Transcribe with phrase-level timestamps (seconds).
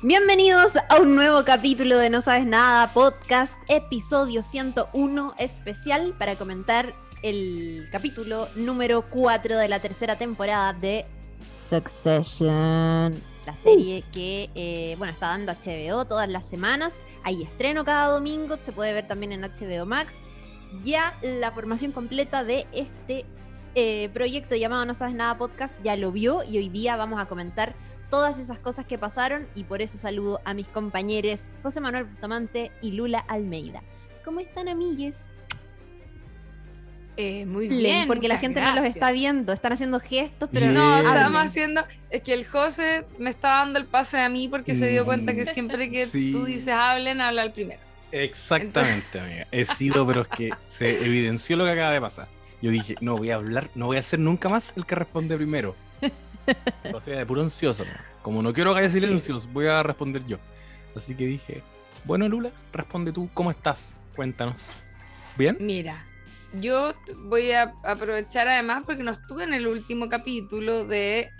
[0.00, 6.94] Bienvenidos a un nuevo capítulo de No Sabes Nada Podcast, episodio 101 especial para comentar
[7.24, 11.04] el capítulo número 4 de la tercera temporada de
[11.42, 13.20] Succession.
[13.44, 17.02] La serie que, eh, bueno, está dando HBO todas las semanas.
[17.24, 20.18] Hay estreno cada domingo, se puede ver también en HBO Max.
[20.84, 23.26] Ya la formación completa de este
[23.74, 27.26] eh, proyecto llamado No Sabes Nada Podcast ya lo vio y hoy día vamos a
[27.26, 27.74] comentar
[28.10, 32.72] todas esas cosas que pasaron y por eso saludo a mis compañeros José Manuel Bustamante
[32.82, 33.82] y Lula Almeida.
[34.24, 35.24] ¿Cómo están, amigues?
[37.20, 38.06] Eh, muy bien.
[38.06, 40.98] porque la gente no los está viendo, están haciendo gestos, pero no.
[40.98, 41.84] estamos haciendo.
[42.10, 45.34] Es que el José me está dando el pase a mí porque se dio cuenta
[45.34, 47.80] que siempre que tú dices hablen, habla el primero.
[48.12, 49.48] Exactamente, amiga.
[49.50, 52.28] He sido, pero es que se evidenció lo que acaba de pasar.
[52.62, 55.36] Yo dije, no voy a hablar, no voy a ser nunca más el que responde
[55.36, 55.74] primero.
[56.94, 57.84] O sea, de puro ansioso.
[58.22, 60.38] Como no quiero que haya silencios, voy a responder yo.
[60.96, 61.62] Así que dije,
[62.04, 63.96] bueno, Lula, responde tú, ¿cómo estás?
[64.16, 64.56] Cuéntanos.
[65.36, 65.56] ¿Bien?
[65.60, 66.04] Mira,
[66.54, 71.30] yo voy a aprovechar además porque no estuve en el último capítulo de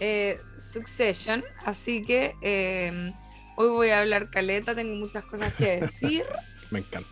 [0.00, 3.12] eh, Succession, así que eh,
[3.56, 6.24] hoy voy a hablar caleta, tengo muchas cosas que decir.
[6.70, 7.08] Me encanta.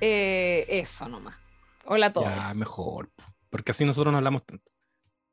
[0.00, 1.36] Eh, eso nomás.
[1.84, 2.28] Hola a todos.
[2.28, 3.10] Ya, mejor,
[3.50, 4.67] porque así nosotros no hablamos tanto.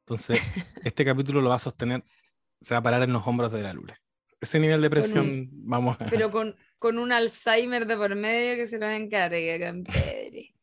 [0.06, 0.40] Entonces,
[0.84, 2.04] este capítulo lo va a sostener,
[2.62, 4.00] se va a parar en los hombros de la Lula.
[4.40, 6.06] Ese nivel de presión, vamos a...
[6.06, 10.54] Pero con, con, un Alzheimer de por medio que se lo encargue,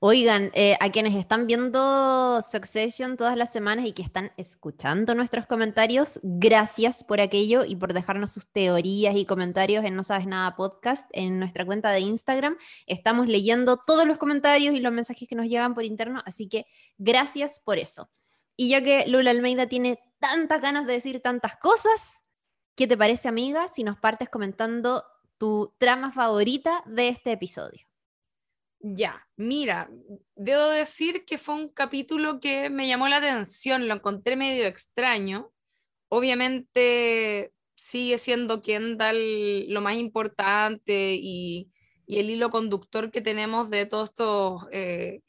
[0.00, 5.46] Oigan, eh, a quienes están viendo Succession todas las semanas y que están escuchando nuestros
[5.46, 10.54] comentarios, gracias por aquello y por dejarnos sus teorías y comentarios en No Sabes Nada
[10.56, 12.56] Podcast en nuestra cuenta de Instagram.
[12.86, 16.66] Estamos leyendo todos los comentarios y los mensajes que nos llegan por interno, así que
[16.98, 18.08] gracias por eso.
[18.56, 22.22] Y ya que Lula Almeida tiene tantas ganas de decir tantas cosas,
[22.76, 25.04] ¿qué te parece, amiga, si nos partes comentando
[25.38, 27.86] tu trama favorita de este episodio?
[28.80, 29.90] Ya, mira,
[30.36, 35.50] debo decir que fue un capítulo que me llamó la atención, lo encontré medio extraño.
[36.08, 41.70] Obviamente sigue siendo Kendall lo más importante y,
[42.06, 45.22] el hilo conductor que tenemos de todo esto eh,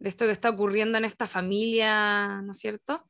[0.00, 3.08] de esto que está ocurriendo en esta familia, ¿no es cierto?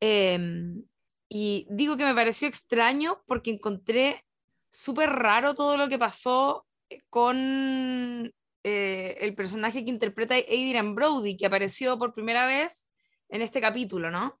[0.00, 0.84] Em,
[1.28, 4.24] y digo que me pareció extraño porque encontré
[4.70, 8.32] súper raro todo lo que pasó eh, con
[8.62, 12.88] eh, el personaje que interpreta Adrian Brody, que apareció por primera vez
[13.30, 14.38] en este capítulo, ¿no?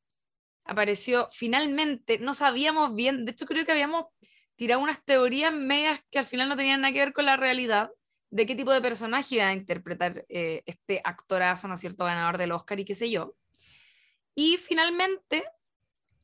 [0.64, 4.06] Apareció finalmente, no sabíamos bien, de hecho creo que habíamos
[4.56, 7.90] tirado unas teorías medias que al final no tenían nada que ver con la realidad,
[8.30, 12.38] de qué tipo de personaje iba a interpretar eh, este actorazo, ¿no es cierto?, ganador
[12.38, 13.34] del Oscar y qué sé yo.
[14.34, 15.44] Y finalmente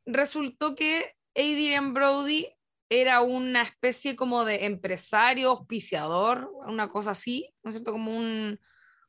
[0.07, 2.47] resultó que Adrian Brody
[2.89, 7.91] era una especie como de empresario, auspiciador, una cosa así, ¿no es cierto?
[7.91, 8.61] Como un,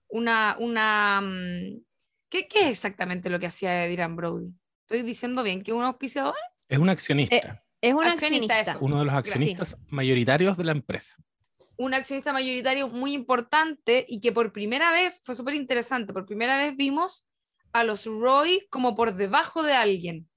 [0.08, 1.84] una, una, mm,
[2.30, 4.52] ¿qué, ¿qué, es exactamente lo que hacía Adrian Brody?
[4.82, 6.36] ¿Estoy diciendo bien que un auspiciador?
[6.68, 7.36] Es un accionista.
[7.36, 8.78] Eh, es un accionista.
[8.82, 11.16] Uno de los accionistas mayoritarios de la empresa
[11.78, 16.58] un accionista mayoritario muy importante y que por primera vez, fue súper interesante, por primera
[16.58, 17.26] vez vimos
[17.72, 20.28] a los Roy como por debajo de alguien.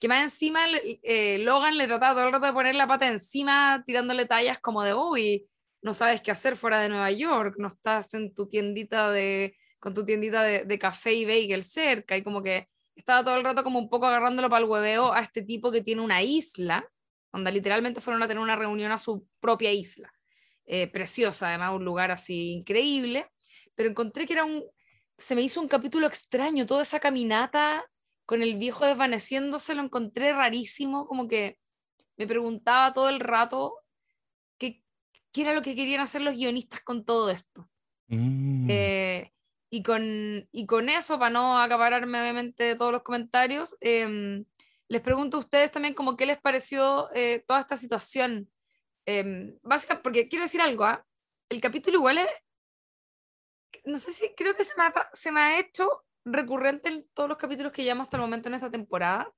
[0.00, 3.84] Que más encima eh, Logan le trataba todo el rato de poner la pata encima,
[3.86, 5.46] tirándole tallas como de, uy,
[5.80, 9.94] no sabes qué hacer fuera de Nueva York, no estás en tu tiendita de, con
[9.94, 13.62] tu tiendita de, de café y bagel cerca, y como que estaba todo el rato
[13.62, 16.84] como un poco agarrándolo para el hueveo a este tipo que tiene una isla,
[17.32, 20.12] donde literalmente fueron a tener una reunión a su propia isla.
[20.66, 23.26] Eh, preciosa, además un lugar así increíble,
[23.74, 24.64] pero encontré que era un,
[25.18, 27.84] se me hizo un capítulo extraño, toda esa caminata
[28.26, 31.58] con el viejo desvaneciéndose, lo encontré rarísimo, como que
[32.16, 33.74] me preguntaba todo el rato
[34.56, 34.82] qué,
[35.32, 37.68] qué era lo que querían hacer los guionistas con todo esto.
[38.06, 38.68] Mm.
[38.70, 39.32] Eh,
[39.68, 44.44] y, con, y con eso, para no acapararme obviamente de todos los comentarios, em,
[44.88, 48.48] les pregunto a ustedes también como qué les pareció eh, toda esta situación
[49.06, 51.04] eh, básica, porque quiero decir algo, ¿ah?
[51.48, 52.28] el capítulo igual es,
[53.84, 57.28] no sé si creo que se me, ha, se me ha hecho recurrente en todos
[57.28, 59.32] los capítulos que llevamos hasta el momento en esta temporada,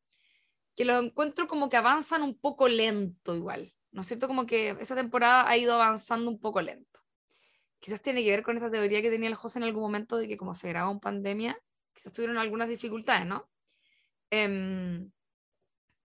[0.76, 4.26] que los encuentro como que avanzan un poco lento igual, ¿no es cierto?
[4.26, 7.00] Como que esta temporada ha ido avanzando un poco lento.
[7.80, 10.28] Quizás tiene que ver con esta teoría que tenía el José en algún momento de
[10.28, 11.58] que como se grabó en pandemia,
[11.92, 13.48] quizás tuvieron algunas dificultades, ¿no?
[14.30, 15.10] Em,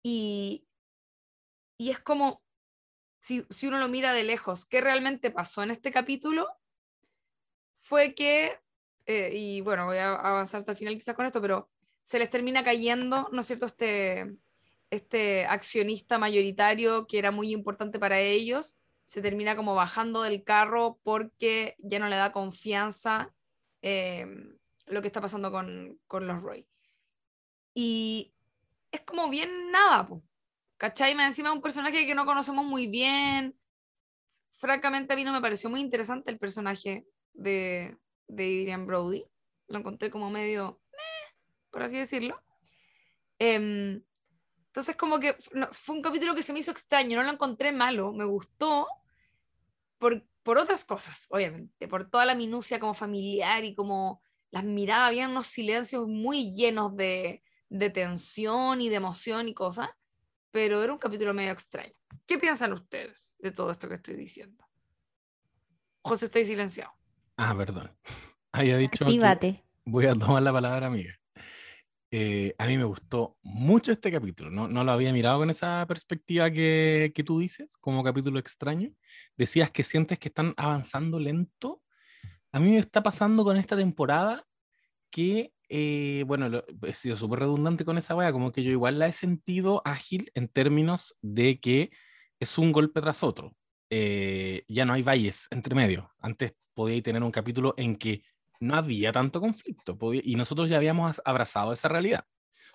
[0.04, 0.68] y,
[1.78, 2.43] y es como,
[3.24, 6.46] si, uno lo mira de lejos, ¿qué realmente pasó en este capítulo?
[7.78, 8.60] Fue que,
[9.06, 11.70] eh, y bueno, voy a avanzar hasta el final quizás con esto, pero
[12.02, 14.36] se les termina cayendo, ¿no es cierto?, este,
[14.90, 21.00] este accionista mayoritario que era muy importante para ellos, se termina como bajando del carro
[21.02, 23.34] porque ya no le da confianza
[23.81, 24.28] eh,
[24.88, 26.68] lo que está pasando con, con, los Roy.
[27.74, 28.34] Y
[28.92, 30.22] es como bien nada, po.
[30.83, 31.15] ¿Cachai?
[31.15, 33.57] Me encima un personaje que no conocemos muy bien.
[34.51, 37.95] Francamente a mí no me pareció muy interesante el personaje de,
[38.27, 39.24] de Adrian Brody.
[39.69, 40.81] Lo encontré como medio,
[41.71, 42.38] por así decirlo.
[43.39, 44.03] Em,
[44.65, 45.38] entonces como que
[45.71, 48.85] fue un capítulo que se me hizo extraño, no lo encontré malo, me gustó
[49.97, 54.21] por, por otras cosas, obviamente, por toda la minucia como familiar y como
[54.51, 59.89] las miradas, había unos silencios muy llenos de, de tensión y de emoción y cosas,
[60.54, 61.94] pero era un capítulo medio extraño.
[62.28, 64.64] ¿Qué piensan ustedes de todo esto que estoy diciendo?
[66.04, 66.92] José, está silenciado.
[67.36, 67.92] Ah, perdón.
[68.52, 69.04] Había dicho.
[69.84, 71.20] voy a tomar la palabra, amiga.
[72.12, 74.52] Eh, a mí me gustó mucho este capítulo.
[74.52, 78.92] No, no lo había mirado con esa perspectiva que, que, tú dices, como capítulo extraño.
[79.36, 81.82] Decías que sientes que están avanzando lento.
[82.52, 84.46] A mí me está pasando con esta temporada
[85.10, 89.08] que, eh, bueno, he sido súper redundante con esa wea, como que yo igual la
[89.08, 91.90] he sentido ágil en términos de que
[92.40, 93.56] es un golpe tras otro.
[93.90, 96.12] Eh, ya no hay valles entre medio.
[96.20, 98.22] Antes podía tener un capítulo en que
[98.60, 102.24] no había tanto conflicto y nosotros ya habíamos abrazado esa realidad.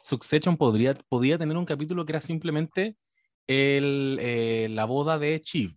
[0.03, 2.97] Succession podría, podía tener un capítulo que era simplemente
[3.47, 5.73] el, eh, la boda de Chief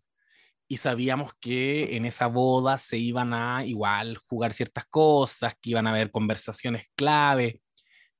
[0.71, 5.85] y sabíamos que en esa boda se iban a igual jugar ciertas cosas, que iban
[5.85, 7.61] a haber conversaciones clave,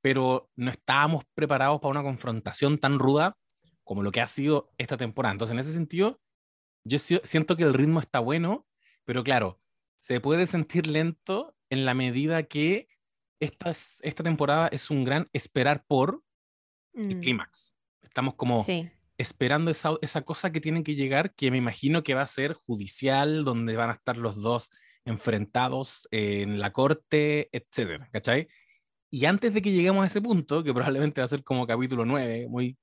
[0.02, 3.38] pero no estábamos preparados para una confrontación tan ruda
[3.86, 5.32] como lo que ha sido esta temporada.
[5.32, 6.20] Entonces, en ese sentido,
[6.84, 8.68] yo siento que el ritmo está bueno,
[9.06, 9.62] pero claro,
[9.98, 12.90] se puede sentir lento en la medida que
[13.40, 16.22] esta, esta temporada es un gran esperar por
[16.96, 17.22] el mm.
[17.22, 17.78] clímax.
[18.02, 18.62] Estamos como
[19.22, 22.54] esperando esa, esa cosa que tiene que llegar, que me imagino que va a ser
[22.54, 24.70] judicial, donde van a estar los dos
[25.06, 28.48] enfrentados en la corte, etcétera, ¿cachai?
[29.10, 32.06] Y antes de que lleguemos a ese punto, que probablemente va a ser como capítulo
[32.06, 32.78] 9, muy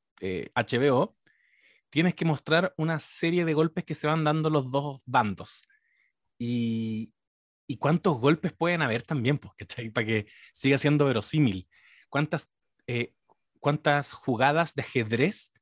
[0.54, 1.30] HBO, eh,
[1.90, 5.66] tienes que mostrar una serie de golpes que se van dando los dos bandos.
[6.38, 7.12] Y,
[7.66, 9.90] y cuántos golpes pueden haber también, pues, ¿cachai?
[9.90, 11.68] Para que siga siendo verosímil.
[12.08, 12.50] ¿Cuántas,
[12.86, 13.14] eh,
[13.60, 15.52] ¿Cuántas jugadas de ajedrez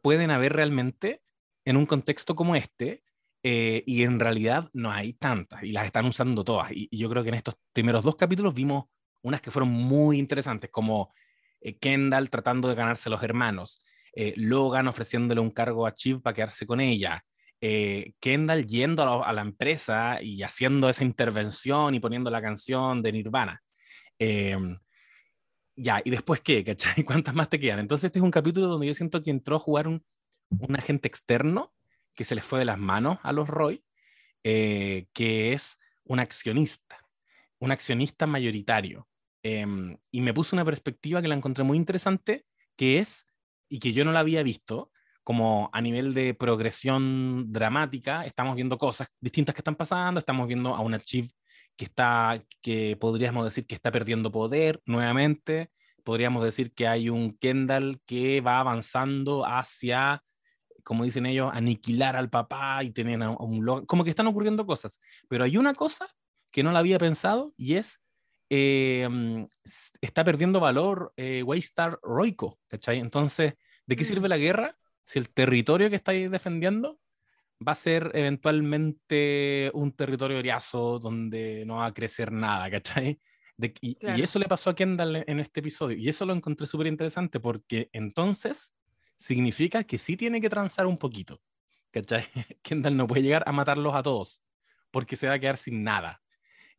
[0.00, 1.22] pueden haber realmente
[1.64, 3.04] en un contexto como este?
[3.42, 6.72] Eh, y en realidad no hay tantas y las están usando todas.
[6.72, 8.86] Y, yo creo que en estos primeros dos capítulos vimos
[9.22, 11.14] unas que fueron muy interesantes, como
[11.60, 13.84] eh, Kendall tratando de ganarse a los hermanos,
[14.34, 17.24] Logan ofreciéndole un cargo a Chief para quedarse con ella,
[17.60, 23.12] eh, Kendall yendo a, la empresa y haciendo esa intervención y poniendo la canción de
[23.12, 23.62] Nirvana.
[25.80, 26.64] Ya, ¿y después qué?
[26.64, 27.04] ¿Cachai?
[27.04, 27.78] ¿Cuántas más te quedan?
[27.78, 30.04] Entonces este es un capítulo donde yo siento que entró a jugar un,
[30.50, 31.72] un agente externo
[32.16, 33.84] que se les fue de las manos a los Roy,
[34.42, 36.98] eh, que es un accionista,
[37.60, 39.08] un accionista mayoritario.
[39.44, 42.44] Em, y me puso una perspectiva que la encontré muy interesante,
[42.76, 43.28] que es,
[43.68, 44.90] y que yo no la había visto,
[45.22, 50.74] como a nivel de progresión dramática, estamos viendo cosas distintas que están pasando, estamos viendo
[50.74, 51.30] a una Chief
[51.78, 55.70] que está, que podríamos decir que está perdiendo poder nuevamente,
[56.02, 60.24] podríamos decir que hay un Kendall que va avanzando hacia,
[60.82, 65.00] como dicen ellos, aniquilar al papá y tener a un como que están ocurriendo cosas,
[65.28, 66.08] pero hay una cosa
[66.50, 68.00] que no la había pensado y es
[68.50, 69.46] em,
[70.00, 72.98] está perdiendo valor eh, Waystar Roico, ¿cachai?
[72.98, 73.54] Entonces,
[73.86, 74.30] ¿de qué sirve mm.
[74.30, 76.98] la guerra si el territorio que estáis defendiendo
[77.66, 83.20] va a ser eventualmente un territorio oriazo donde no va a crecer nada, ¿cachai?
[83.80, 85.96] y, eso le pasó a Kendall en este episodio.
[85.96, 88.74] Y eso lo encontré súper interesante porque entonces
[89.16, 91.40] significa que sí tiene que transar un poquito,
[91.90, 92.24] ¿cachai?
[92.62, 94.44] Kendall no puede llegar a matarlos a todos
[94.90, 96.22] porque se va a quedar sin nada.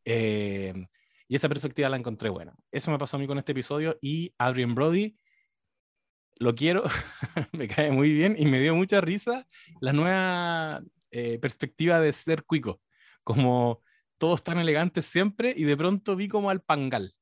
[0.04, 0.72] Eh,
[1.28, 2.54] y esa perspectiva la encontré buena.
[2.72, 5.16] Eso me pasó a mí con este episodio y Adrian Brody
[6.40, 6.82] lo quiero,
[7.52, 9.46] me cae muy bien y me dio mucha risa
[9.80, 12.80] la nueva eh, perspectiva de ser cuico,
[13.22, 13.82] como
[14.16, 17.12] todos tan elegantes siempre y de pronto vi como al Pangal,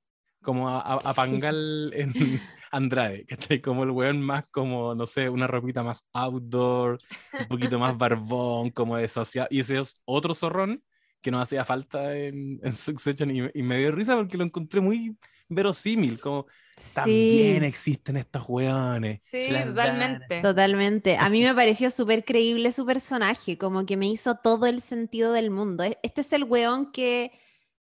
[0.41, 2.13] como a, Pangal en
[2.71, 3.61] Andrade, ¿cachai?
[3.61, 6.99] Como el weón más como, no sé, una ropita más outdoor,
[7.41, 10.85] un poquito más barbón, como de social, y ese es otro zorrón
[11.21, 14.81] que nos hacía falta en, en Succession y, y me dio risa porque lo encontré
[14.81, 15.17] muy
[15.49, 16.47] verosímil, como
[16.95, 19.21] también existen estos weones.
[19.25, 20.41] Sí, totalmente.
[20.41, 21.17] Totalmente.
[21.17, 25.33] A mí me pareció súper creíble su personaje, como que me hizo todo el sentido
[25.33, 25.85] del mundo.
[25.85, 27.33] E-, este es el weón que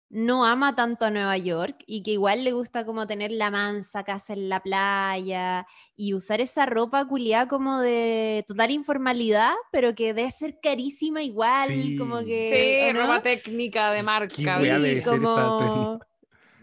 [0.10, 4.04] no ama tanto a Nueva York y que igual le gusta como tener la mansa
[4.04, 10.14] casa en la playa y usar esa ropa culiada como de total informalidad, pero que
[10.14, 12.92] debe ser carísima igual, como que...
[12.92, 14.60] Sí, ropa técnica de marca.
[15.04, 16.00] como...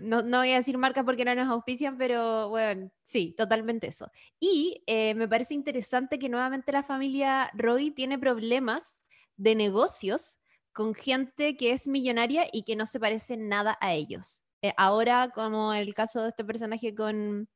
[0.02, 4.10] No, no, voy a decir marca porque no nos auspician, pero bueno, sí, totalmente eso.
[4.40, 9.00] Y eh, me parece interesante que nuevamente la familia Roy tiene problemas
[9.36, 10.38] de negocios
[10.72, 14.42] con gente que es millonaria y que no se parece nada a ellos.
[14.62, 17.48] Eh, ahora, como el caso de este personaje con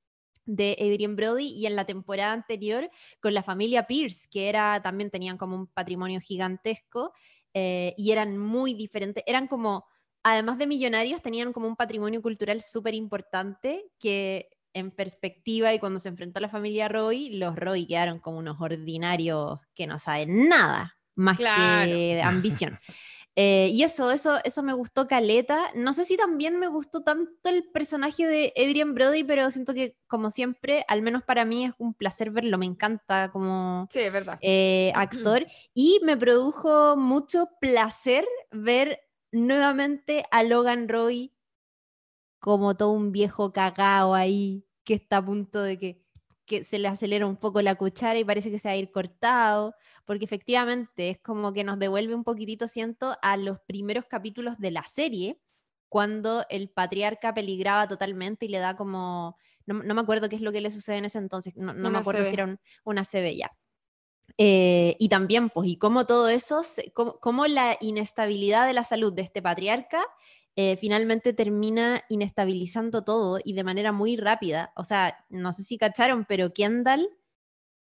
[0.47, 2.89] de Adrian Brody y en la temporada anterior
[3.21, 7.13] con la familia Pierce, que era también tenían como un patrimonio gigantesco
[7.53, 9.87] eh, y eran muy diferentes, eran como,
[10.27, 16.01] además de millonarios, tenían como un patrimonio cultural súper importante que en perspectiva y cuando
[16.01, 20.49] se enfrentó a la familia Roy, los Roy quedaron como unos ordinarios que no saben
[20.49, 22.79] nada más que ambición.
[23.39, 25.71] Eh, y eso, eso, eso me gustó Caleta.
[25.75, 29.95] No sé si también me gustó tanto el personaje de Adrian Brody, pero siento que,
[30.07, 32.57] como siempre, al menos para mí es un placer verlo.
[32.57, 34.39] Me encanta como sí, verdad.
[34.41, 35.47] Eh, actor.
[35.75, 39.01] Y me produjo mucho placer ver
[39.37, 41.33] nuevamente a Logan Roy
[42.39, 46.05] como todo un viejo cagao ahí, que está a punto de que,
[46.45, 48.91] que se le acelera un poco la cuchara y parece que se va a ir
[48.93, 49.75] cortado
[50.05, 54.71] porque efectivamente es como que nos devuelve un poquitito, siento, a los primeros capítulos de
[54.71, 55.41] la serie,
[55.89, 60.53] cuando el patriarca peligraba totalmente y le da como, no, me acuerdo qué es lo
[60.53, 63.51] que le sucede en ese entonces, no, me acuerdo si era una CB ya.
[64.39, 66.61] Eh, y también, pues, y cómo todo eso,
[66.93, 70.05] cómo, la inestabilidad de la salud de este patriarca
[70.57, 74.73] eh, finalmente termina inestabilizando todo y de manera muy rápida.
[74.77, 77.09] O sea, no sé si cacharon, pero Kendall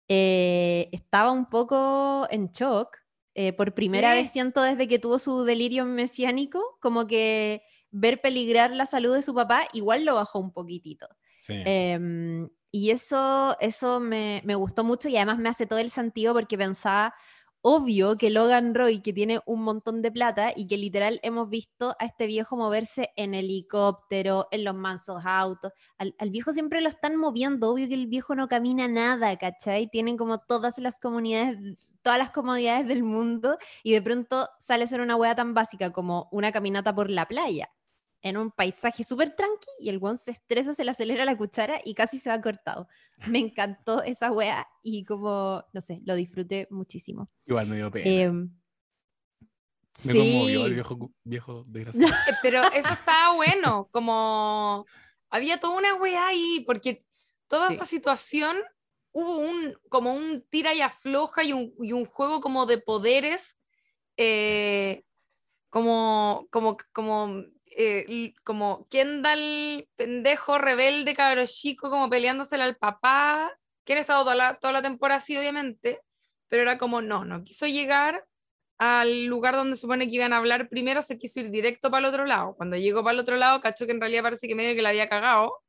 [0.08, 2.98] eh, estaba un poco en shock.
[3.56, 8.88] Por primera vez siento desde que tuvo su delirio mesiánico, como que ver peligrar la
[8.88, 11.08] salud de su papá igual lo bajó un poquitito.
[11.50, 16.34] Em, y eso, eso me, me, gustó mucho y además me hace todo el sentido
[16.34, 17.16] porque pensaba,
[17.62, 21.96] obvio que Logan Roy, que tiene un montón de plata y que literal hemos visto
[22.00, 27.16] a este viejo moverse en helicóptero, en los mansos autos, al, viejo siempre lo están
[27.16, 29.88] moviendo, obvio que el viejo no camina nada, ¿cachai?
[29.90, 34.88] Tienen como todas las comunidades, todas las comodidades del mundo y de pronto sale a
[34.88, 37.70] ser una hueá tan básica como una caminata por la playa
[38.22, 41.80] en un paisaje súper tranqui y el guan se estresa, se le acelera la cuchara
[41.84, 42.88] y casi se va cortado.
[43.28, 47.30] Me encantó esa wea y como, no sé, lo disfruté muchísimo.
[47.46, 48.10] Igual me dio pena.
[48.10, 48.50] Em,
[50.06, 50.18] me sí.
[50.18, 52.14] conmovió el viejo, viejo desgraciado.
[52.14, 54.86] Eh, pero eso estaba bueno, como
[55.30, 57.06] había toda una wea ahí, porque
[57.48, 58.58] toda esa situación
[59.12, 63.60] hubo un, como un tira y afloja y un, y un juego como de poderes,
[64.16, 65.04] eh,
[65.70, 67.44] como, como, como
[67.76, 73.52] eh, como Kendall, pendejo, rebelde, cabro chico, como peleándosela al papá,
[73.84, 76.02] que han estado toda la, toda la temporada así, obviamente,
[76.48, 78.26] pero era como, no, no quiso llegar
[78.78, 82.14] al lugar donde supone que iban a hablar primero, se quiso ir directo para el
[82.14, 82.56] otro lado.
[82.56, 84.90] Cuando llegó para el otro lado, cachó que en realidad parece que medio que la
[84.90, 85.64] había cagado,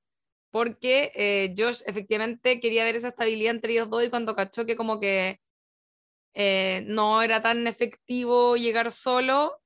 [0.50, 4.76] porque eh, Josh efectivamente quería ver esa estabilidad entre ellos dos y cuando cachó que
[4.76, 5.40] como que
[6.34, 9.60] eh, no era tan efectivo llegar solo,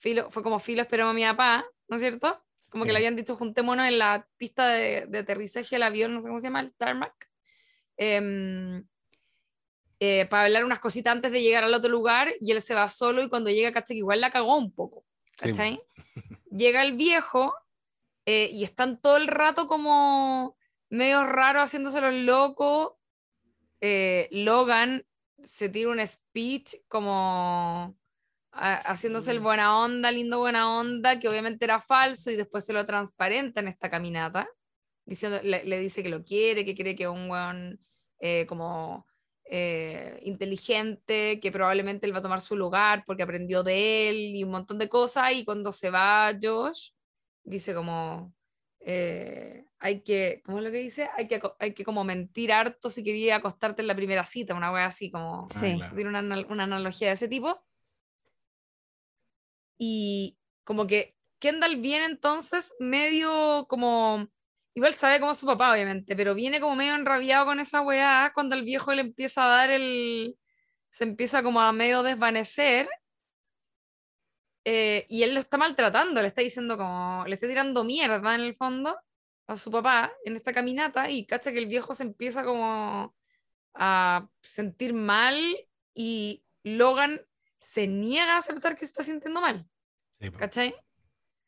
[0.00, 2.42] filo, fue como filo esperamos a mi papá, ¿no es cierto?
[2.70, 6.28] Como que le habían dicho, juntémonos en la pista de, aterrizaje del avión, no sé
[6.28, 7.14] cómo se llama, el tarmac,
[7.96, 8.84] em,
[10.00, 12.88] eh, para hablar unas cositas antes de llegar al otro lugar, y él se va
[12.88, 15.04] solo, y cuando llega, caché que igual la cagó un poco,
[15.36, 15.80] ¿cachai?
[16.50, 17.54] Llega el viejo,
[18.26, 20.56] eh, y están todo el rato como
[20.90, 22.94] medio raro haciéndose los locos.
[23.80, 25.06] Eh, Logan
[25.44, 27.96] se tira un speech como
[28.56, 32.84] haciéndose el buena onda, lindo buena onda, que obviamente era falso y después se lo
[32.86, 34.48] transparenta en esta caminata,
[35.04, 37.78] diciendo, le, dice que lo quiere, que cree que es un buen
[38.18, 39.06] eh, como
[39.44, 44.44] eh, inteligente, que probablemente él va a tomar su lugar porque aprendió de él y
[44.44, 46.90] un montón de cosas y cuando se va Josh,
[47.44, 48.34] dice como...
[48.88, 51.08] Eh, hay que, ¿cómo es lo que dice?
[51.16, 54.72] Hay que, hay que como mentir harto si quería acostarte en la primera cita, una
[54.72, 55.76] wea así, como sí.
[55.94, 57.60] tiene una, una analogía de ese tipo
[59.78, 64.28] y como que Kendall viene entonces medio como,
[64.74, 68.56] igual sabe como su papá obviamente, pero viene como medio enrabiado con esa weá cuando
[68.56, 70.36] el viejo le empieza a dar el,
[70.90, 72.88] se empieza como a medio desvanecer.
[74.64, 78.40] Eh, y él lo está maltratando, le está diciendo como, le está tirando mierda en
[78.40, 78.98] el fondo
[79.46, 83.14] a su papá en esta caminata y cacha que el viejo se empieza como
[83.74, 85.38] a sentir mal
[85.94, 87.20] y Logan
[87.58, 89.66] se niega a aceptar que se está sintiendo mal.
[90.38, 90.74] ¿Cachai?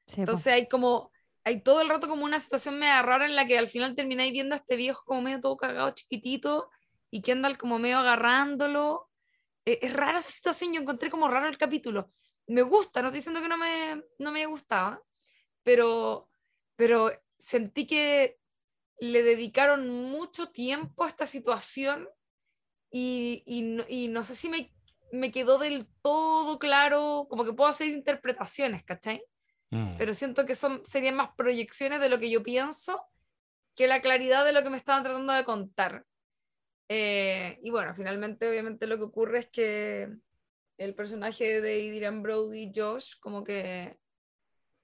[0.07, 0.23] Sí, po.
[0.23, 1.11] Entonces hay como,
[1.45, 4.33] hay todo el rato como una situación media rara en la que al final termináis
[4.33, 6.71] viendo a este viejo como medio todo cagado, chiquitito,
[7.11, 9.11] y Kendall como medio agarrándolo.
[9.65, 12.13] Eh, es rara esa situación, yo encontré como raro el capítulo.
[12.47, 15.03] Me gusta, no estoy diciendo que no me, no me gustaba,
[15.63, 16.29] pero,
[16.77, 18.39] pero sentí que
[19.01, 22.09] le dedicaron mucho tiempo a esta situación
[22.91, 24.73] y, y no, y no sé si me,
[25.13, 29.23] me quedó del todo claro, como que puedo hacer interpretaciones, ¿cachai?
[29.71, 29.99] Mm.
[29.99, 33.05] pero siento que son, serían más proyecciones de lo que yo pienso
[33.75, 36.05] que la claridad de lo que me estaban tratando de contar.
[36.89, 40.09] Eh, y bueno, finalmente, obviamente, lo que ocurre es que
[40.79, 43.97] el personaje de Adrian Brody, Josh, como que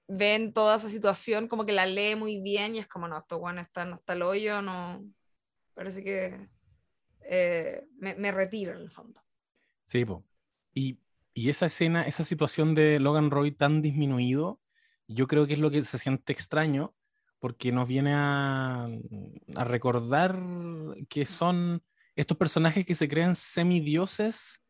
[0.07, 3.37] ven toda esa situación, como que la lee muy bien y es como, no, esto
[3.37, 5.03] bueno, está, no está el hoyo, no.
[5.73, 6.47] Parece que
[7.21, 9.24] eh, me, me retiro en el fondo.
[9.85, 10.05] Sí.
[10.73, 10.99] Y,
[11.49, 14.61] esa escena, esa situación de Logan Roy tan disminuido,
[15.07, 16.95] yo creo que es lo que se siente extraño,
[17.39, 18.87] porque nos viene a,
[19.65, 20.39] recordar
[21.09, 21.83] que son
[22.15, 24.61] estos personajes que se creen semidioses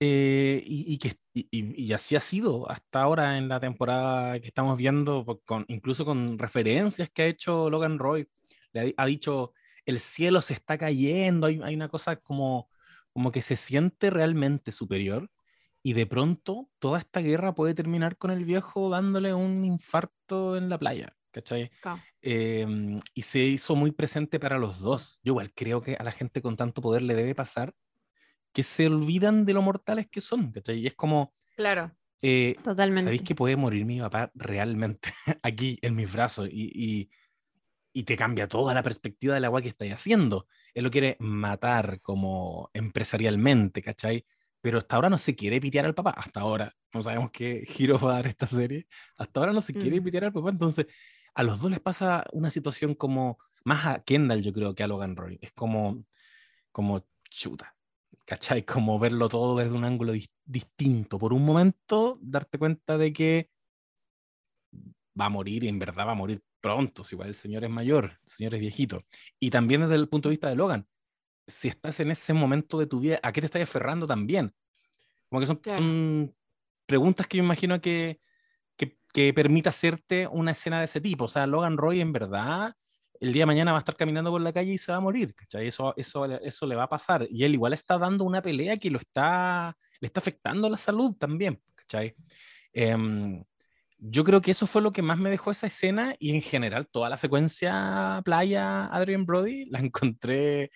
[0.00, 4.76] eh, y, que y, y- así ha sido hasta ahora en la temporada que estamos
[4.76, 8.28] viendo, con, incluso con referencias que ha hecho Logan Roy.
[8.74, 9.52] Ha, ha dicho,
[9.86, 12.68] el cielo se está cayendo, hay, hay una cosa como,
[13.14, 15.30] como que se siente realmente superior
[15.82, 20.68] y de pronto toda esta guerra puede terminar con el viejo dándole un infarto en
[20.70, 21.70] la playa, ¿cachai?
[21.80, 22.04] Claro.
[22.22, 22.66] Eh,
[23.14, 25.20] y se hizo muy presente para los dos.
[25.24, 27.74] Yo igual creo que a la gente con tanto poder le debe pasar
[28.52, 30.78] que se olvidan de lo mortales que son, ¿cachai?
[30.80, 31.96] Y es como, Claro.
[32.22, 33.04] eh, Totalmente.
[33.04, 35.10] ¿sabéis que puede morir mi papá realmente
[35.42, 36.48] aquí en mis brazos?
[36.50, 37.10] Y, y,
[37.96, 40.48] y te cambia toda la perspectiva del agua que estáis haciendo.
[40.74, 44.26] Él lo quiere matar como empresarialmente, ¿cachai?
[44.60, 46.10] Pero hasta ahora no se quiere pitear al papá.
[46.10, 46.74] Hasta ahora.
[46.92, 48.86] No sabemos qué giro va a dar esta serie.
[49.16, 50.04] Hasta ahora no se quiere Mm.
[50.04, 50.50] pitear al papá.
[50.50, 50.86] Entonces,
[51.34, 54.88] a los dos les pasa una situación como, más a Kendall yo creo que a
[54.88, 55.38] Logan Roy.
[55.40, 56.04] Es como,
[56.72, 57.76] como chuta.
[58.26, 58.64] ¿Cachai?
[58.64, 61.18] Como verlo todo desde un ángulo dis- distinto.
[61.18, 63.50] Por un momento, darte cuenta de que
[65.20, 67.04] va a morir y en verdad va a morir pronto.
[67.04, 68.98] Si igual el señor es mayor, el señor es viejito.
[69.38, 70.88] Y también desde el punto de vista de Logan,
[71.46, 74.54] si estás en ese momento de tu vida, ¿a qué te estás aferrando también?
[75.28, 75.78] Como que son, Claro.
[75.78, 76.34] son
[76.86, 78.18] preguntas que yo imagino que,
[78.76, 81.26] que, que permite hacerte una escena de ese tipo.
[81.26, 82.74] O sea, Logan Roy en verdad
[83.20, 85.00] el día de mañana va a estar caminando por la calle y se va a
[85.00, 85.66] morir, ¿cachai?
[85.66, 87.26] Eso, eso, eso le va a pasar.
[87.30, 91.14] Y él igual está dando una pelea que lo está, le está afectando la salud
[91.16, 92.14] también, ¿cachai?
[92.72, 93.44] Em,
[93.98, 96.86] yo creo que eso fue lo que más me dejó esa escena y en general
[96.86, 100.70] toda la secuencia playa Adrian Brody la encontré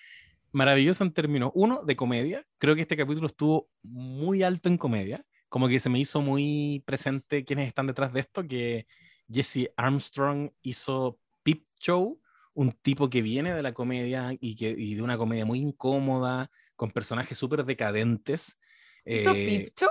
[0.53, 2.47] maravillosa en términos, uno, de comedia.
[2.59, 5.25] Creo que este capítulo estuvo muy alto en comedia.
[5.49, 8.87] Como que se me hizo muy presente quienes están detrás de esto, que
[9.31, 12.21] Jesse Armstrong hizo Peep Show,
[12.55, 16.51] un tipo que viene de la comedia y, que, y de una comedia muy incómoda,
[16.77, 18.59] con personajes súper decadentes.
[19.05, 19.91] ¿Hizo Eh, Peep Show?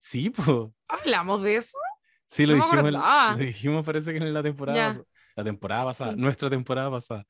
[0.00, 0.48] Sí, pues.
[0.88, 1.78] ¿Hablamos de eso?
[2.26, 5.04] Sí, lo No dijimos, lo dijimos, parece que en la temporada, pas-
[5.36, 6.16] la temporada pasada, Sí.
[6.16, 7.24] nuestra temporada pasada.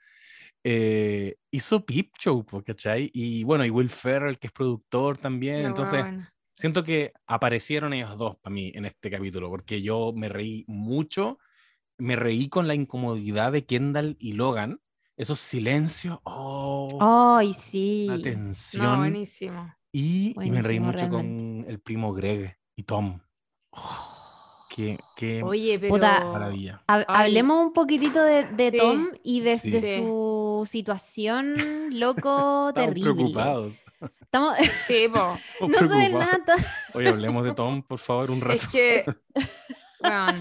[0.64, 3.10] Eh, hizo Peep Show, ¿cachai?
[3.14, 5.62] Y bueno, y Will Ferrell, que es productor también.
[5.62, 6.32] La Entonces, buena.
[6.56, 11.38] siento que aparecieron ellos dos para mí en este capítulo, porque yo me reí mucho,
[11.98, 14.80] me reí con la incomodidad de Kendall y Logan,
[15.16, 18.06] esos silencios, oh, Ay, sí.
[18.08, 18.98] la No, tensión.
[18.98, 19.74] buenísimo.
[19.92, 21.44] Y, y me reí Buenísimo, mucho realmente.
[21.62, 23.20] con el primo Greg y Tom.
[23.72, 24.15] Oh,
[24.76, 25.94] qué, qué Oye, pero.
[25.94, 26.82] Puta, maravilla.
[26.86, 28.78] Hablemos un poquito de, de Sí.
[28.78, 29.70] Tom y de, Sí.
[29.70, 29.96] de Sí.
[29.96, 31.56] su situación
[31.98, 33.14] loco Estamos terrible.
[33.14, 33.82] preocupados.
[34.20, 34.54] Estamos,
[34.86, 35.38] Sí, po.
[35.66, 36.10] No preocupados.
[36.12, 36.54] nada.
[36.94, 38.56] Oye, hablemos de Tom, por favor, un rato.
[38.56, 39.04] Es que.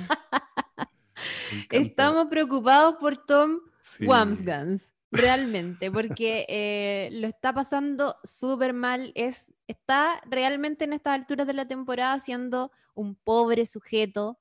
[1.72, 4.06] Estamos preocupados por Tom Sí.
[4.08, 9.12] Wamsgans, realmente, porque eh, lo está pasando súper mal.
[9.16, 14.40] Es, está realmente en estas alturas de la temporada siendo un pobre sujeto,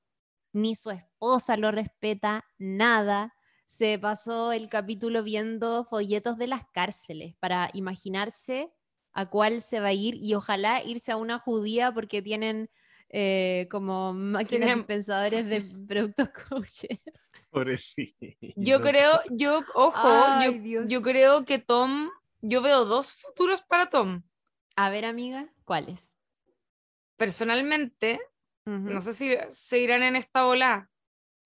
[0.53, 3.35] ni su esposa lo respeta, nada.
[3.67, 8.73] Se pasó el capítulo viendo folletos de las cárceles para imaginarse
[9.13, 12.69] a cuál se va a ir y ojalá irse a una judía porque tienen
[13.09, 17.01] eh, como máquinas Tienen- dispensadores de productos kosher.
[17.55, 18.27] Pobrecito.
[18.57, 22.11] Yo creo, yo, ojo, Ay, yo, creo que Tom.
[22.43, 24.23] Yo veo dos futuros para Tom.
[24.77, 26.17] A ver, amiga, ¿cuáles?
[27.17, 28.21] Personalmente,
[28.67, 30.91] no sé si se irán en esta ola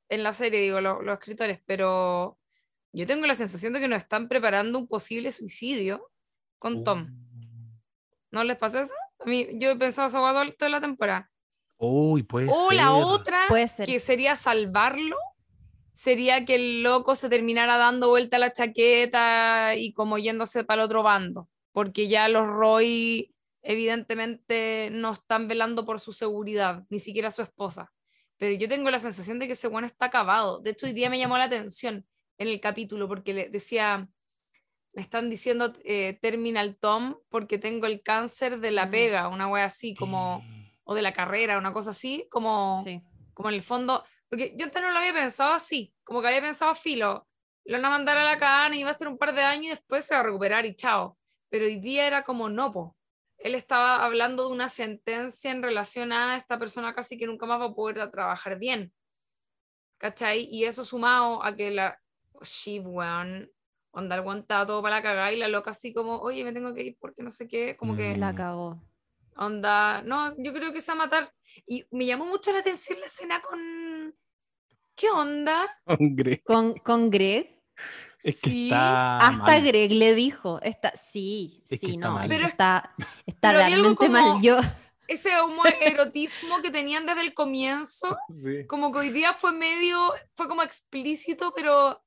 [0.09, 2.39] en la serie, digo, lo- los escritores, pero
[2.93, 6.11] yo tengo la sensación de que nos están preparando un posible suicidio
[6.59, 7.03] con Tom.
[7.03, 7.77] Uh.
[8.31, 8.95] ¿No les pasa eso?
[9.21, 11.31] A mí, yo he pensado eso toda toda la temporada.
[11.77, 12.77] Uy, puede O ser.
[12.77, 13.87] la otra, Puede ser.
[13.87, 15.17] que sería salvarlo,
[15.99, 20.83] sería que el loco se terminara dando vuelta a la chaqueta y como yéndose para
[20.83, 27.01] el otro bando, porque ya los Roy evidentemente no están velando por su seguridad, ni
[27.01, 27.93] siquiera su esposa.
[28.37, 30.61] Pero yo tengo la sensación de que ese bueno está acabado.
[30.61, 32.07] De hecho, hoy día me llamó la atención
[32.39, 34.09] en el capítulo porque le decía,
[34.93, 38.91] me están diciendo eh, Terminal Tom porque tengo el cáncer de la Mm.
[38.93, 40.45] pega, una wea así, como,
[40.85, 43.03] o de la carrera, una cosa así, como Sí.
[43.35, 46.41] como en el fondo, porque yo antes no lo había pensado así, como que había
[46.41, 47.27] pensado filo,
[47.65, 49.67] lo van a mandar a la cana y va a estar un par de años
[49.67, 51.19] y después se va a recuperar y chao.
[51.51, 52.97] Pero hoy día era como no, po.
[53.39, 57.61] Él estaba hablando de una sentencia en relación a esta persona casi que nunca más
[57.61, 58.93] va a poder trabajar bien.
[59.99, 60.49] ¿Cachai?
[60.51, 62.01] Y eso sumado a que la
[62.43, 63.51] Shiv, weón,
[63.91, 66.83] onda estaba todo para la cagada y la loca así como, oye, me tengo que
[66.83, 68.21] ir porque no sé qué, como que Mm.
[68.21, 68.83] La cagó.
[69.37, 71.33] Onda, no, yo creo que se va a matar.
[71.67, 73.59] Y me llamó mucho la atención la escena con.
[74.99, 75.67] ¿Qué onda?
[75.85, 77.49] Hombre, Con, con Greg.
[78.25, 79.65] es que Sí, está Hasta mal.
[79.65, 80.61] Greg le dijo.
[80.63, 82.15] Está, sí, Es sí, está no.
[82.15, 82.25] mal.
[82.25, 82.95] es que Pero- está
[83.27, 84.43] está pero realmente mal.
[84.43, 84.59] Yo,
[85.07, 88.67] Ese homoerotismo que tenían desde el comienzo, Sí.
[88.67, 92.03] como que hoy día fue medio, fue como explícito, pero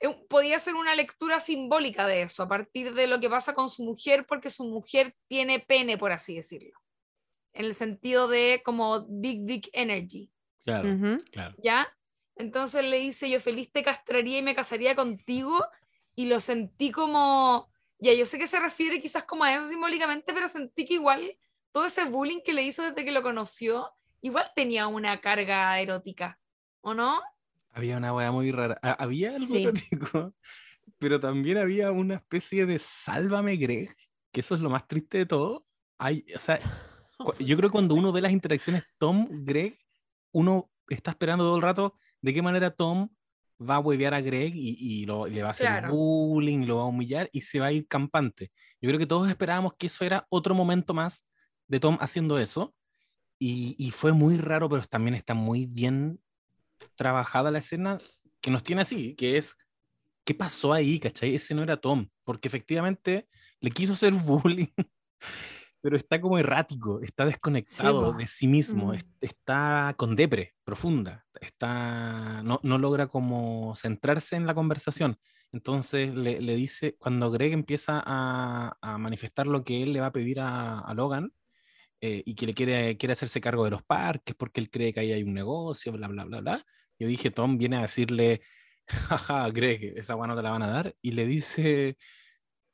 [0.00, 3.68] eh, podía ser una lectura simbólica de eso, a partir de lo que pasa con
[3.68, 6.78] su mujer, porque su mujer tiene pene, por así decirlo.
[7.52, 10.30] En el sentido de como Big Dick Energy.
[10.64, 11.18] Claro, Ujú.
[11.32, 11.56] claro.
[11.62, 11.88] ¿ya?
[12.38, 15.64] Entonces le dice, yo feliz te castraría y me casaría contigo,
[16.14, 20.32] y lo sentí como, ya yo sé que se refiere quizás como a eso simbólicamente,
[20.32, 21.36] pero sentí que igual
[21.70, 26.38] todo ese bullying que le hizo desde que lo conoció, igual tenía una carga erótica,
[26.80, 27.20] ¿o no?
[27.72, 28.78] Había una weá muy rara.
[28.82, 29.62] Ha- Había algo Sí.
[29.64, 30.34] erótico,
[30.98, 33.94] pero también había una especie de sálvame, Greg,
[34.32, 35.66] que eso es lo más triste de todo.
[35.98, 36.56] Hay, o sea,
[37.38, 39.78] yo creo que cuando uno ve las interacciones Tom-Greg,
[40.32, 43.08] uno está esperando todo el rato de qué manera Tom
[43.60, 45.92] va a huevear a Greg y, y lo- le va a hacer Claro.
[45.94, 48.50] bullying, lo va a humillar y se va a ir campante.
[48.80, 51.26] Yo creo que todos esperábamos que eso era otro momento más
[51.66, 52.74] de Tom haciendo eso.
[53.40, 56.20] Y, y fue muy raro, pero también está muy bien
[56.96, 57.98] trabajada la escena
[58.40, 59.56] que nos tiene así, que es,
[60.24, 60.98] ¿qué pasó ahí?
[61.00, 61.34] ¿Cachai?
[61.34, 63.28] Ese no era Tom, porque efectivamente
[63.60, 64.68] le quiso hacer bullying,
[65.80, 68.18] pero está como errático, está desconectado po.
[68.18, 68.94] de sí mismo, Mm.
[68.94, 75.16] es- está con depre profunda, está, no, no logra como centrarse en la conversación.
[75.52, 80.06] Entonces le, le dice, cuando Greg empieza a, a manifestar lo que él le va
[80.06, 81.32] a pedir a, a Logan,
[82.00, 85.00] eh, y que le quiere, quiere hacerse cargo de los parques porque él cree que
[85.00, 86.64] ahí hay un negocio, bla, bla, bla, bla.
[86.98, 88.40] Yo dije, Tom viene a decirle,
[88.86, 90.94] jaja, Greg, esa agua no te la van a dar.
[91.02, 91.96] Y le dice,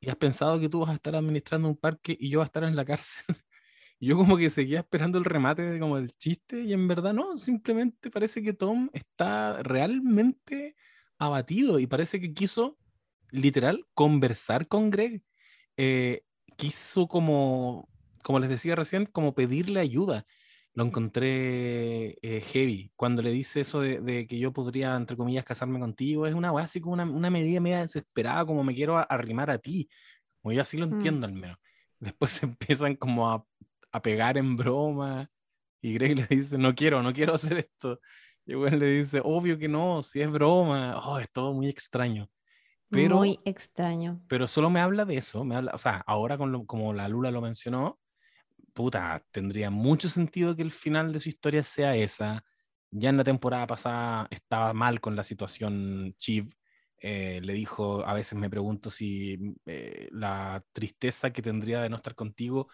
[0.05, 2.45] ¿y has pensado que tú vas a estar administrando un parque y yo voy a
[2.45, 3.25] estar en la cárcel?
[3.99, 7.13] Y yo como que seguía esperando el remate de como el chiste y en verdad
[7.13, 10.75] no, simplemente parece que Tom está realmente
[11.17, 12.77] abatido y parece que quiso
[13.31, 15.23] literal conversar con Greg.
[15.77, 16.23] Eh,
[16.57, 17.89] quiso como,
[18.23, 20.25] como les decía recién, como pedirle ayuda.
[20.75, 22.91] Lo encontré eh, heavy.
[22.97, 26.51] Cuando le dice eso de, de que yo podría, entre comillas, casarme contigo, es una
[26.51, 29.89] weá así como una, una medida media desesperada, como me quiero a- arrimar a ti.
[30.41, 30.93] Como yo así lo Mm.
[30.93, 31.57] entiendo al menos.
[31.99, 33.45] Después se empiezan como a,
[33.91, 35.29] a pegar en broma
[35.81, 37.99] y Greg le dice, no quiero, no quiero hacer esto.
[38.45, 40.99] Y igual le dice, obvio que no, si es broma.
[41.05, 42.29] Oh, es todo muy extraño.
[42.89, 44.21] Pero, Muy extraño.
[44.27, 47.07] pero solo me habla de eso, me habla, o sea, ahora con lo- como la
[47.09, 47.99] Lula lo mencionó,
[48.75, 52.43] puta, tendría mucho sentido que el final de su historia sea esa.
[52.91, 56.53] Ya en la temporada pasada estaba mal con la situación Chiv.
[56.99, 61.97] eh, le dijo, a veces me pregunto si eh, la tristeza que tendría de no
[61.97, 62.67] estar contigo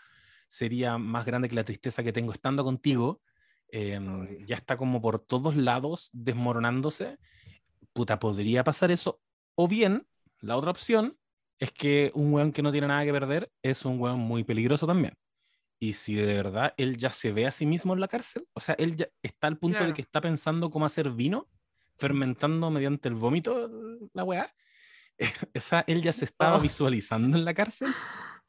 [0.47, 3.21] sería más grande que la tristeza que tengo estando contigo.
[3.69, 7.17] Em, ya está como por todos lados desmoronándose.
[7.93, 9.21] Puta, podría pasar eso.
[9.55, 10.07] O bien,
[10.39, 11.17] la otra opción
[11.59, 14.87] es que un weón que no tiene nada que perder es un weón muy peligroso
[14.87, 15.13] también.
[15.83, 18.59] Y si de verdad él ya se ve a sí mismo en la cárcel, o
[18.59, 19.93] sea, él ya está al punto de Claro.
[19.95, 21.49] que está pensando cómo hacer vino,
[21.97, 23.67] fermentando mediante el vómito
[24.13, 24.53] la weá.
[25.55, 26.61] O sea, él ya se estaba Oh.
[26.61, 27.91] visualizando en la cárcel.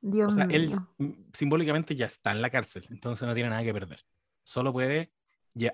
[0.01, 0.95] Dios O sea, él mío.
[0.99, 4.05] mm, simbólicamente ya está en la cárcel, entonces no tiene nada que perder.
[4.45, 5.12] Solo puede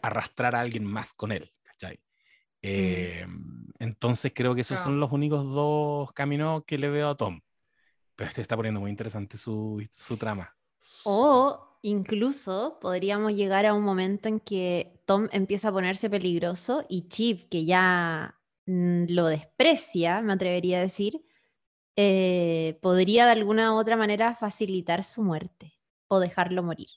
[0.03, 2.01] arrastrar a alguien más con él, ¿cachai?
[2.63, 3.27] Eh,
[3.81, 4.91] Entonces creo que esos Claro.
[4.91, 7.41] son los únicos dos caminos que le veo a Tom.
[8.17, 10.55] Pero este está poniendo muy interesante su, su trama.
[11.05, 17.09] O incluso podríamos llegar a un momento en que Tom empieza a ponerse peligroso y
[17.09, 21.25] Chip, que ya mm, lo desprecia, me atrevería a decir,
[21.97, 25.75] eh, podría de alguna u otra manera facilitar su muerte
[26.09, 26.89] o dejarlo morir.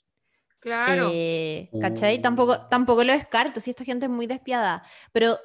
[0.60, 1.10] Claro.
[1.12, 2.18] Eh, ¿Cachai?
[2.18, 2.22] Uh.
[2.22, 4.84] Tampoco, tampoco lo descarto, si esta gente es muy despiadada.
[5.10, 5.38] Pero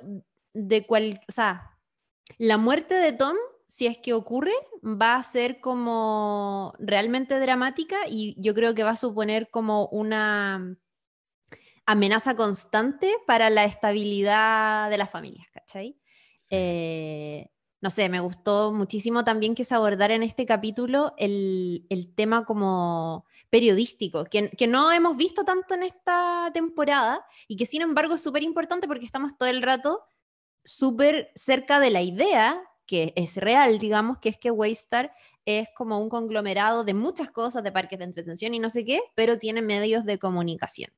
[0.54, 1.72] de cual, o sea,
[2.38, 3.36] la muerte de Tom,
[3.68, 4.54] si es que ocurre,
[4.84, 10.78] va a ser como realmente dramática y yo creo que va a suponer como una
[11.86, 15.98] amenaza constante para la estabilidad de las familias, ¿cachai?
[16.50, 17.50] Eh,
[17.82, 22.46] no sé, me gustó muchísimo también que se abordara en este capítulo el, el tema
[22.46, 28.16] como periodístico, que, que, no hemos visto tanto en esta temporada y que sin embargo
[28.16, 30.04] es súper importante porque estamos todo el rato
[30.66, 35.14] súper cerca de la idea que es real, digamos, que es que Waystar
[35.46, 39.02] es como un conglomerado de muchas cosas, de parques de entretención y no sé qué,
[39.16, 40.92] pero tiene medios de comunicación.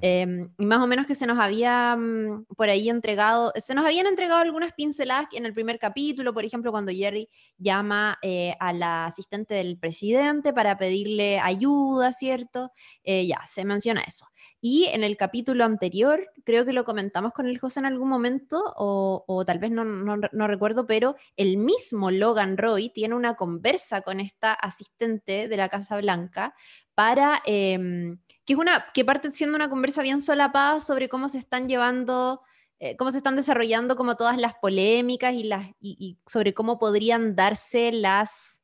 [0.00, 3.84] Eh, y más o menos que se nos había um, por ahí entregado, se nos
[3.84, 7.28] habían entregado algunas pinceladas en el primer capítulo, por ejemplo, cuando Jerry
[7.58, 12.72] llama eh, a la asistente del presidente para pedirle ayuda, ¿cierto?
[13.04, 14.26] Eh, ya, se menciona eso.
[14.66, 18.72] Y en el capítulo anterior, creo que lo comentamos con el José en algún momento,
[18.78, 24.20] o, tal vez no, no, recuerdo, pero el mismo Logan Roy tiene una conversa con
[24.20, 26.54] esta asistente de la Casa Blanca
[26.94, 31.36] para, eh, que es una, que parte siendo una conversa bien solapada sobre cómo se
[31.36, 32.40] están llevando,
[32.78, 37.36] eh, cómo se están desarrollando como todas las polémicas y, las, y sobre cómo podrían
[37.36, 38.62] darse las...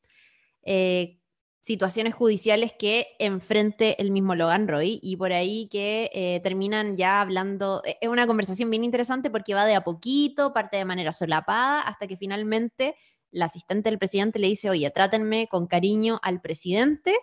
[0.63, 1.20] Eh,
[1.61, 7.21] situaciones judiciales que enfrente el mismo Logan Roy y por ahí que eh, terminan ya
[7.21, 11.83] hablando, es una conversación bien interesante porque va de a poquito, parte de manera solapada,
[11.83, 12.97] hasta que finalmente
[13.31, 17.15] la asistente del presidente le dice, oye, trátenme con cariño al presidente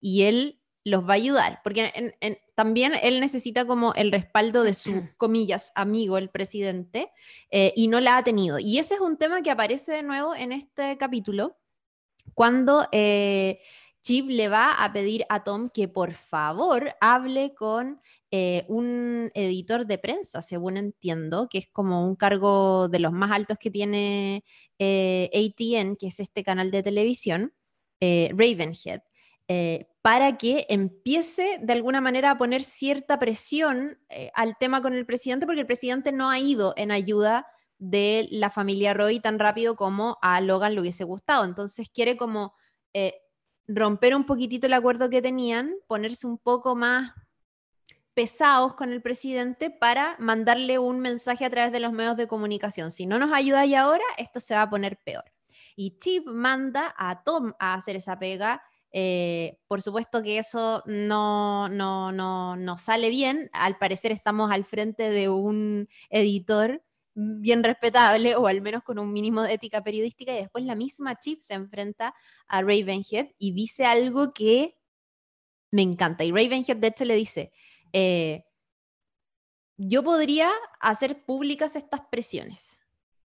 [0.00, 4.64] y él los va a ayudar, porque en, en, también él necesita como el respaldo
[4.64, 7.10] de su, comillas, amigo, el presidente,
[7.50, 8.58] eh, y no la ha tenido.
[8.58, 11.56] Y ese es un tema que aparece de nuevo en este capítulo,
[12.34, 12.88] cuando...
[12.92, 13.60] Eh,
[14.04, 19.86] Chip le va a pedir a Tom que por favor hable con eh, un editor
[19.86, 24.44] de prensa, según entiendo, que es como un cargo de los más altos que tiene
[24.78, 27.54] eh, ATN, que es este canal de televisión,
[28.00, 29.00] eh, Ravenhead,
[30.02, 33.98] para que empiece de alguna manera a poner cierta presión
[34.34, 37.46] al tema con el presidente, porque el presidente no ha ido en ayuda
[37.78, 41.44] de la familia Roy tan rápido como a Logan le hubiese gustado.
[41.44, 42.54] Entonces quiere como
[43.66, 47.12] romper un poquitito el acuerdo que tenían, ponerse un poco más
[48.14, 52.90] pesados con el presidente para mandarle un mensaje a través de los medios de comunicación.
[52.90, 55.24] Si no nos ayudáis ahora, esto se va a poner peor.
[55.76, 58.62] Y Chip manda a Tom a hacer esa pega.
[58.92, 63.50] Eh, por supuesto que eso no, no, no, no sale bien.
[63.52, 66.80] Al parecer estamos al frente de un editor
[67.14, 71.18] bien respetable o al menos con un mínimo de ética periodística y después la misma
[71.18, 72.14] Chip se enfrenta
[72.48, 74.76] a Ravenhead y dice algo que
[75.70, 77.52] me encanta y Ravenhead de hecho le dice
[77.92, 78.44] eh,
[79.76, 80.50] yo podría
[80.80, 82.82] hacer públicas estas presiones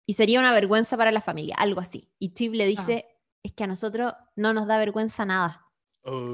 [0.04, 3.14] y sería una vergüenza para la familia, algo así y Chip le dice ah.
[3.44, 5.66] es que a nosotros no nos da vergüenza nada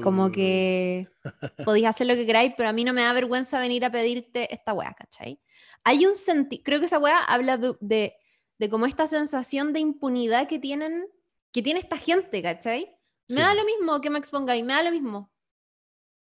[0.03, 1.09] como que
[1.65, 4.53] podéis hacer lo que queráis, pero a mí no me da vergüenza venir a pedirte
[4.53, 5.39] esta weá, ¿cachai?
[5.83, 8.15] Hay un sentido, creo que esa weá habla de, de,
[8.57, 11.07] de, como esta sensación de impunidad que tienen,
[11.51, 12.95] que tiene esta gente, ¿cachai?
[13.27, 13.41] Me sí.
[13.41, 15.31] da lo mismo que me expongáis, me da lo mismo.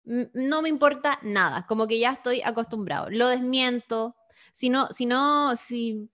[0.05, 3.11] No me importa nada, como que ya estoy acostumbrado.
[3.11, 4.17] Lo desmiento.
[4.53, 6.11] Si no, si no, si.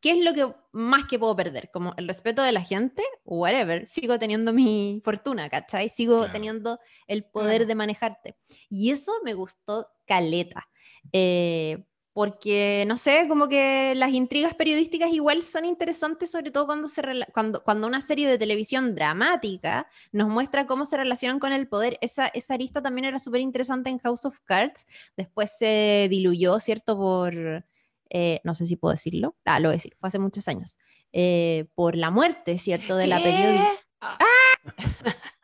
[0.00, 1.70] ¿Qué es lo que más que puedo perder?
[1.72, 3.86] Como el respeto de la gente, whatever.
[3.86, 5.88] Sigo teniendo mi fortuna, ¿cachai?
[5.88, 6.32] Sigo claro.
[6.32, 7.66] teniendo el poder claro.
[7.66, 8.36] de manejarte.
[8.68, 10.68] Y eso me gustó caleta.
[11.12, 11.84] Eh,
[12.20, 17.00] porque, no sé, como que las intrigas periodísticas igual son interesantes, sobre todo cuando, se
[17.32, 21.96] cuando, cuando una serie de televisión dramática nos muestra cómo se relacionan con el poder.
[22.02, 26.94] Esa, esa arista también era súper interesante en House of Cards, después se diluyó, ¿cierto?
[26.98, 27.64] Por,
[28.10, 30.78] eh, no sé si puedo decirlo, ah, lo voy a decir, fue hace muchos años,
[31.14, 32.96] eh, por la muerte, ¿cierto?
[32.96, 33.08] De ¿Qué?
[33.08, 33.70] la periodista.
[34.02, 34.18] ¡Ah!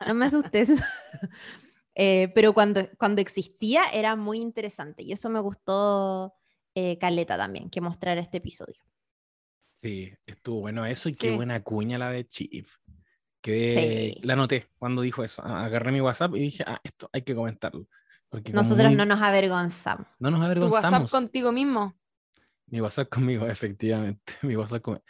[0.07, 0.69] no me asustes.
[1.95, 6.36] eh, pero cuando, cuando existía era muy interesante y eso me gustó
[6.79, 8.79] eh, Caleta también, que mostrar este episodio.
[9.81, 11.19] Sí, estuvo bueno eso y sí.
[11.19, 12.71] qué buena cuña la de Chief.
[13.41, 14.21] Que sí.
[14.23, 15.43] la noté cuando dijo eso.
[15.43, 17.87] Agarré mi WhatsApp y dije, ah, esto hay que comentarlo.
[18.29, 18.95] Porque Nosotros muy...
[18.95, 20.05] no nos avergonzamos.
[20.19, 20.81] No nos avergonzamos.
[20.81, 21.95] ¿Tu WhatsApp contigo mismo?
[22.67, 24.33] Mi WhatsApp conmigo, efectivamente.
[24.43, 25.03] Mi WhatsApp conmigo.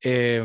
[0.00, 0.44] Eh,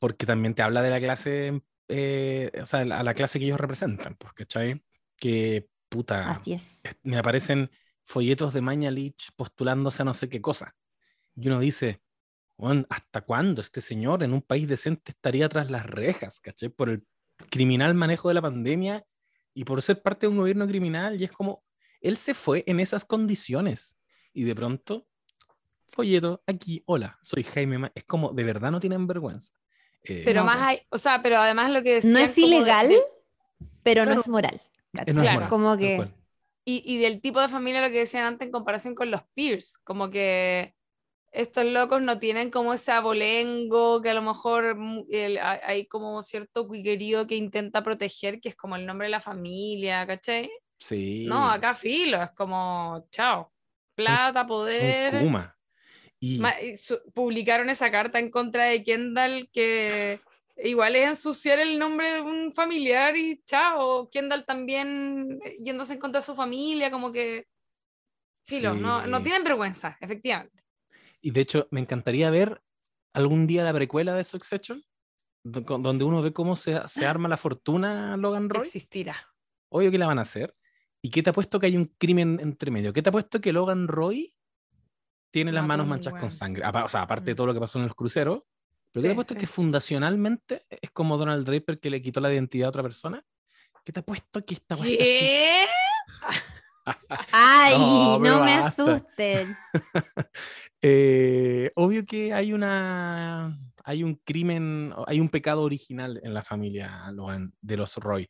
[0.00, 3.60] porque también te habla de la clase, eh, o sea, a la clase que ellos
[3.60, 4.76] representan, pues, ¿cachai?
[5.18, 6.30] Que puta.
[6.30, 6.84] Así es.
[7.02, 7.70] Me aparecen
[8.06, 10.74] folletos de Mañalich postulándose a no sé qué cosa.
[11.34, 12.00] Y uno dice,
[12.56, 16.70] bueno, ¿hasta cuándo este señor en un país decente estaría tras las rejas, caché?
[16.70, 17.06] Por el
[17.50, 19.04] criminal manejo de la pandemia
[19.52, 21.20] y por ser parte de un gobierno criminal.
[21.20, 21.62] Y es como,
[22.00, 23.98] él se fue en esas condiciones.
[24.32, 25.06] Y de pronto,
[25.88, 27.78] folleto, aquí, hola, soy Jaime.
[27.78, 27.92] Ma-".
[27.94, 29.52] Es como, de verdad no tienen vergüenza.
[30.04, 32.88] Eh, Pero No, más hay, o sea, pero además lo que decían No es ilegal,
[32.88, 33.02] de-
[33.82, 34.20] pero no Claro.
[34.20, 34.60] es moral.
[34.92, 35.16] no es.
[35.18, 35.32] Claro.
[35.34, 36.14] moral, Como tal que cual.
[36.66, 39.78] Y, y del tipo de familia lo que decían antes en comparación con los peers,
[39.78, 40.74] como que
[41.32, 46.20] estos locos no tienen como ese abolengo que a lo mejor mu- el- hay como
[46.22, 50.50] cierto cuiquerío que intenta proteger, que es como el nombre de la familia, ¿cachai?
[50.78, 51.24] Sí.
[51.28, 53.52] No, acá filo, es como, chao,
[53.94, 55.20] plata, son poder.
[55.22, 55.56] Kuma.
[56.18, 60.20] Y Ma- y su- publicaron esa carta en contra de Kendall que
[60.56, 64.08] igual es ensuciar el nombre de un familiar y chao.
[64.10, 67.46] Kendall también eh, yéndose en contra de su familia, como que.
[68.46, 69.22] Filo, no, no Sí.
[69.24, 70.62] tienen vergüenza, efectivamente.
[71.20, 72.62] Y de hecho, me encantaría ver
[73.12, 74.84] algún día la precuela de Succession,
[75.42, 78.62] donde uno ve cómo se, se arma la fortuna Logan Roy.
[78.66, 79.16] Existirá.
[79.68, 80.54] Obvio que la van a hacer.
[81.02, 82.92] ¿Y qué te ha puesto que hay un crimen entre medio?
[82.92, 84.32] ¿Qué te ha puesto que Logan Roy
[85.32, 86.64] tiene las Mató manos manchadas con sangre?
[86.84, 87.36] O sea, aparte de Mm.
[87.36, 88.42] todo lo que pasó en los cruceros.
[88.96, 89.40] ¿Pero te Sí, ha puesto sí.
[89.40, 93.22] que fundacionalmente es como Donald Draper que le quitó la identidad a otra persona?
[93.84, 94.74] ¿Qué te ha puesto que esta?
[94.76, 95.66] ¿Qué?
[97.32, 97.76] ¡Ay!
[98.20, 99.54] No, me asusten.
[100.88, 107.10] Eh, obvio que hay una hay un crimen, hay un pecado original en la familia
[107.12, 108.28] Logan de los Roy.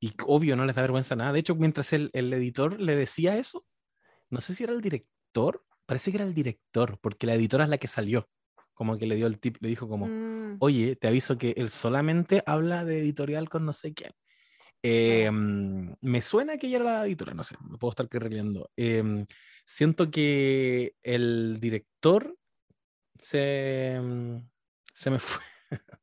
[0.00, 1.32] Y obvio no les da vergüenza nada.
[1.32, 3.64] De hecho, mientras el, el editor le decía eso,
[4.28, 7.70] no sé si era el director, parece que era el director, porque la editora es
[7.70, 8.28] la que salió.
[8.74, 10.56] Como que le dio el tip, le dijo como, Mm.
[10.58, 14.12] oye, te aviso que él solamente habla de editorial con no sé quién.
[14.82, 18.70] Eh, mm, me suena que ella era la editora, no sé, me puedo estar recreando.
[18.76, 19.24] Eh,
[19.64, 22.36] siento que el director
[23.18, 24.36] se, mm,
[24.92, 25.42] se me fue.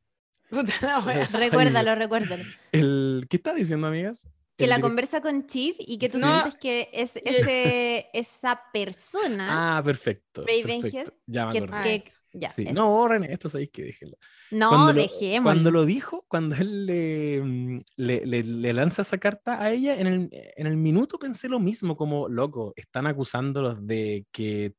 [1.40, 2.44] Recuérdalo, recuérdalo.
[2.72, 4.28] El, ¿Qué está diciendo, amigas?
[4.58, 6.24] Que la conversa con Chief y que tú Sí.
[6.26, 10.44] sientes que es ese, esa persona Ah, perfecto.
[10.46, 11.14] Perfecto.
[11.26, 12.04] Ya me que, que-.
[12.34, 12.65] Ya, Sí.
[12.65, 14.17] No, René, esto sabéis que déjenlo.
[14.52, 15.44] No, cuando lo, dejémoslo.
[15.44, 20.00] cuando lo dijo, cuando él le, mm, le, le- le lanza esa carta a ella,
[20.00, 24.76] en el, en el minuto pensé lo mismo, como, loco, están acusándolos de que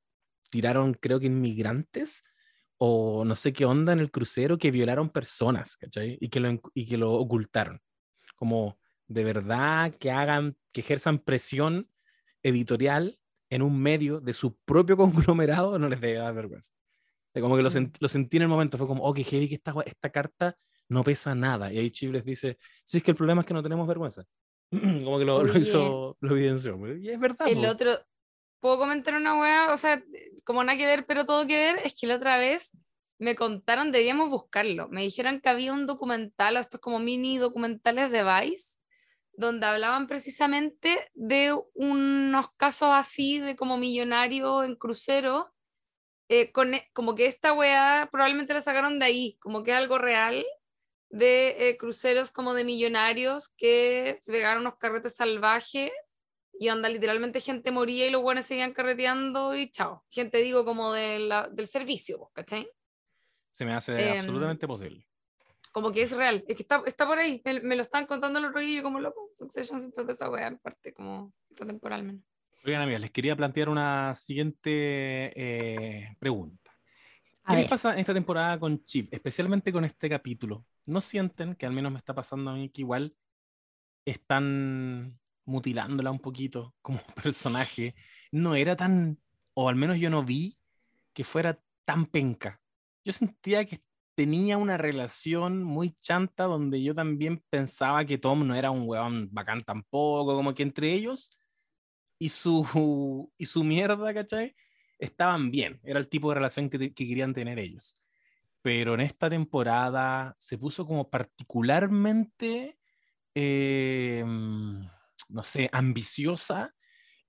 [0.50, 2.24] tiraron, creo que inmigrantes,
[2.78, 6.18] o no sé qué onda en el crucero, que violaron personas, ¿cachai?
[6.20, 7.80] Y que lo, y que lo ocultaron.
[8.36, 11.88] Como, de verdad, que hagan, que ejerzan presión
[12.42, 13.18] editorial
[13.50, 14.96] en un medio de su propio
[15.36, 16.72] conglomerado, no les debe dar vergüenza.
[17.40, 17.72] Como que lo, Mm.
[17.72, 20.56] sent- lo sentí en el momento, fue como, oh, que heavy que esta, esta carta
[20.88, 21.72] no pesa nada.
[21.72, 24.24] Y ahí Chip les dice, sí, es que el problema es que no tenemos vergüenza.
[24.70, 26.78] como que lo, lo hizo, lo evidenció.
[26.96, 27.48] Y es verdad.
[27.48, 27.68] El po.
[27.68, 27.98] otro,
[28.60, 29.72] ¿puedo comentar una wea?
[29.72, 30.02] O sea,
[30.44, 32.76] como nada que ver, pero todo que ver, es que la otra vez
[33.18, 34.88] me contaron, debíamos buscarlo.
[34.88, 38.78] Me dijeron que había un documental, o estos como mini documentales de Vice,
[39.34, 45.51] donde hablaban precisamente de unos casos así, de como millonario en crucero,
[46.32, 49.98] eh, con, e- como que esta weá probablemente la sacaron de ahí, como que algo
[49.98, 50.44] real
[51.10, 55.90] de eh, cruceros como de millonarios que se pegaron unos carretes salvajes
[56.58, 60.04] y onda, literalmente gente moría y los buenos seguían carreteando y chao.
[60.08, 62.66] Gente, digo, como de la- del servicio, ¿cachai?
[63.52, 65.06] Se me hace em, absolutamente posible.
[65.70, 66.44] Como que es real.
[66.48, 67.42] Es que está, está por ahí.
[67.44, 69.28] Me, me lo están contando el otro día y yo como loco.
[69.32, 72.24] Succession se trata de esa weá, en parte, como temporal menos.
[72.64, 76.70] Oigan, amigas, les quería plantear una siguiente eh, pregunta.
[77.42, 77.70] A ¿Qué les ver.
[77.70, 80.64] pasa en esta temporada con Chip, especialmente con este capítulo?
[80.86, 83.16] ¿No sienten que al menos me está pasando a mí que igual
[84.04, 87.96] están mutilándola un poquito como personaje?
[88.30, 89.18] No era tan,
[89.54, 90.56] o al menos yo no vi
[91.12, 92.60] que fuera tan penca.
[93.04, 93.80] Yo sentía que
[94.14, 99.30] tenía una relación muy chanta donde yo también pensaba que Tom no era un huevón
[99.32, 101.36] bacán tampoco, como que entre ellos
[102.24, 104.54] y su, y su mierda, ¿cachai?
[104.98, 107.96] Estaban bien, era el tipo de relación que, que querían tener ellos.
[108.62, 112.78] Pero en esta temporada se puso como particularmente,
[113.34, 116.74] eh, no sé, ambiciosa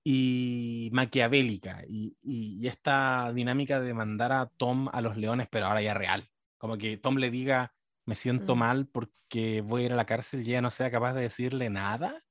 [0.04, 1.82] y maquiavélica.
[1.88, 5.94] Y, y- y esta dinámica de mandar a Tom a los leones, pero ahora ya
[5.94, 6.30] real.
[6.58, 7.74] Como que Tom le diga,
[8.06, 8.58] me siento Mm.
[8.58, 11.70] mal porque voy a ir a la cárcel y ella no sea capaz de decirle
[11.70, 12.24] nada.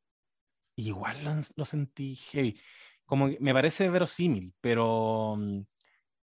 [0.75, 2.59] Igual lo, lo sentí heavy.
[3.05, 5.61] Como que me parece verosímil, pero, mm,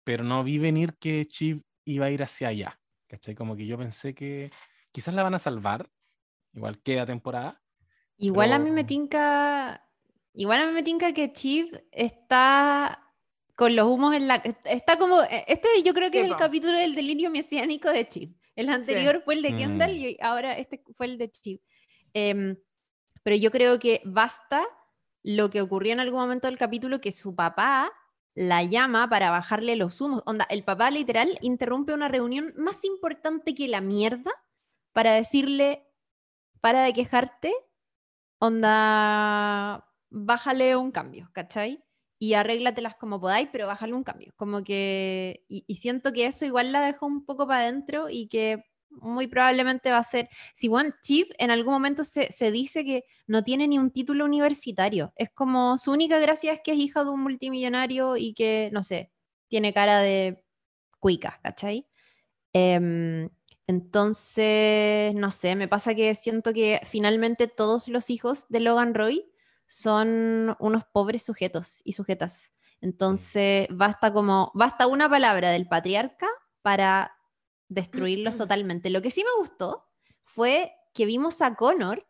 [0.05, 2.81] pero no vi venir que Chip iba a ir hacia allá.
[3.09, 3.35] ¿Cachai?
[3.35, 4.51] Como que yo pensé que
[4.93, 5.89] quizás la van a salvar.
[6.53, 7.63] Igual queda temporada.
[8.19, 9.85] Igual a mí me pero- tinca.
[10.35, 13.03] Igual a mí me tinca que Chief está
[13.57, 14.37] con los humos en la.
[14.65, 15.23] Está como.
[15.47, 18.31] Este yo creo que Sí, es el capítulo del delirio mesiánico de Chief.
[18.55, 19.97] El anterior fue el de Kendall Mm.
[19.97, 21.61] y ahora este fue el de Chief.
[22.13, 22.57] Em,
[23.29, 24.67] pero yo creo que basta
[25.23, 27.93] lo que ocurrió en algún momento del capítulo, que su papá
[28.35, 30.23] la llama para bajarle los humos.
[30.25, 34.31] Onda, el papá literal interrumpe una reunión más importante que la mierda
[34.95, 35.87] para decirle,
[36.63, 37.53] para de quejarte,
[38.39, 41.85] onda, bájale un cambio, ¿cachai?
[42.19, 44.33] Y arréglatelas como podáis, pero bájale un cambio.
[44.37, 48.65] Como que, y, siento que eso igual la dejó un poco para adentro y que
[48.91, 53.05] muy probablemente va a ser, si One Chip en algún momento se, se, dice que
[53.27, 57.05] no tiene ni un título universitario, es como su única gracia es que es hija
[57.05, 59.13] de un multimillonario y que, no sé,
[59.49, 60.45] tiene cara de
[60.99, 61.87] cuica, ¿cachai?
[62.53, 63.29] Eh,
[63.69, 69.31] entonces, no sé, me pasa que siento que finalmente todos los hijos de Logan Roy
[69.67, 72.51] son unos pobres sujetos y sujetas.
[72.81, 76.27] Entonces, basta como, basta una palabra del patriarca
[76.63, 77.18] para
[77.69, 78.91] destruirlos totalmente.
[78.91, 79.87] Lo que sí me gustó
[80.23, 82.07] fue que vimos a Connor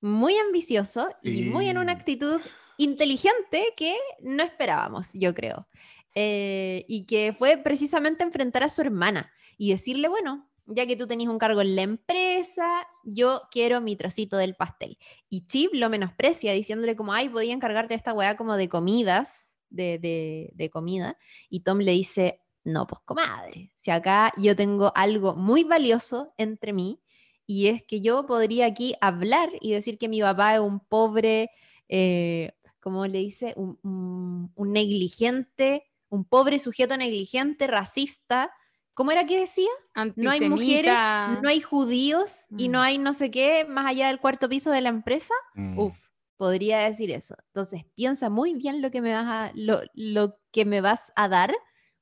[0.00, 2.40] muy ambicioso y muy en una actitud
[2.76, 5.68] inteligente que no esperábamos, yo creo.
[6.14, 11.06] Eh, y que fue precisamente enfrentar a su hermana y decirle, bueno, ya que tú
[11.06, 14.98] tenías un cargo en la empresa, yo quiero mi trocito del pastel.
[15.28, 19.58] Y Chip lo menosprecia diciéndole como, ay, podía encargarte de esta weá como de comidas,
[19.70, 21.18] de, de, de comida.
[21.48, 26.72] Y Tom le dice, no, pues comadre, si acá yo tengo algo muy valioso entre
[26.72, 27.00] mí
[27.46, 31.50] y es que yo podría aquí hablar y decir que mi papá es un pobre,
[31.88, 38.50] eh, como le dice, un, un, un, negligente, un pobre sujeto negligente, racista.
[38.94, 39.70] ¿Cómo era que decía?
[40.16, 40.98] No hay mujeres,
[41.40, 42.58] no hay judíos mm.
[42.58, 45.34] y no hay no sé qué más allá del cuarto piso de la empresa.
[45.54, 45.78] Mm.
[45.78, 47.36] Uf, podría decir eso.
[47.46, 51.28] Entonces, piensa muy bien lo que me vas a, lo, lo que me vas a
[51.28, 51.54] dar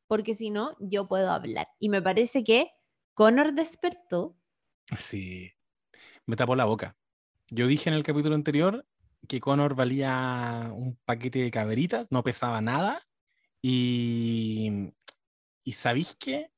[0.06, 1.68] porque si no, yo puedo hablar.
[1.78, 2.70] Y me parece que
[3.14, 4.36] Connor despertó.
[4.98, 5.52] Sí,
[6.26, 6.96] me tapó la boca.
[7.50, 8.86] Yo dije en el capítulo anterior
[9.28, 13.02] que Connor valía un paquete de caberitas, no pesaba nada.
[13.62, 14.92] Y,
[15.64, 16.50] y ¿sabéis qué?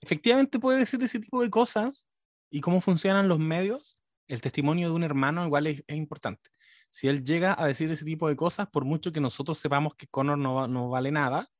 [0.00, 2.06] Efectivamente puede decir ese tipo de cosas
[2.50, 4.02] y cómo funcionan los medios.
[4.26, 6.50] El testimonio de un hermano igual es, importante.
[6.90, 10.06] Si él llega a decir ese tipo de cosas, por mucho que nosotros sepamos que
[10.06, 11.50] Connor no, no vale nada,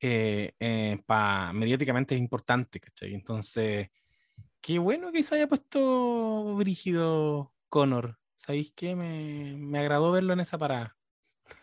[0.00, 3.14] eh, eh, pa, mediáticamente es importante, ¿cachai?
[3.14, 3.90] Entonces,
[4.60, 8.18] qué bueno que se haya puesto brígido Connor.
[8.34, 8.96] ¿Sabéis qué?
[8.96, 10.96] Me, me agradó verlo en esa parada.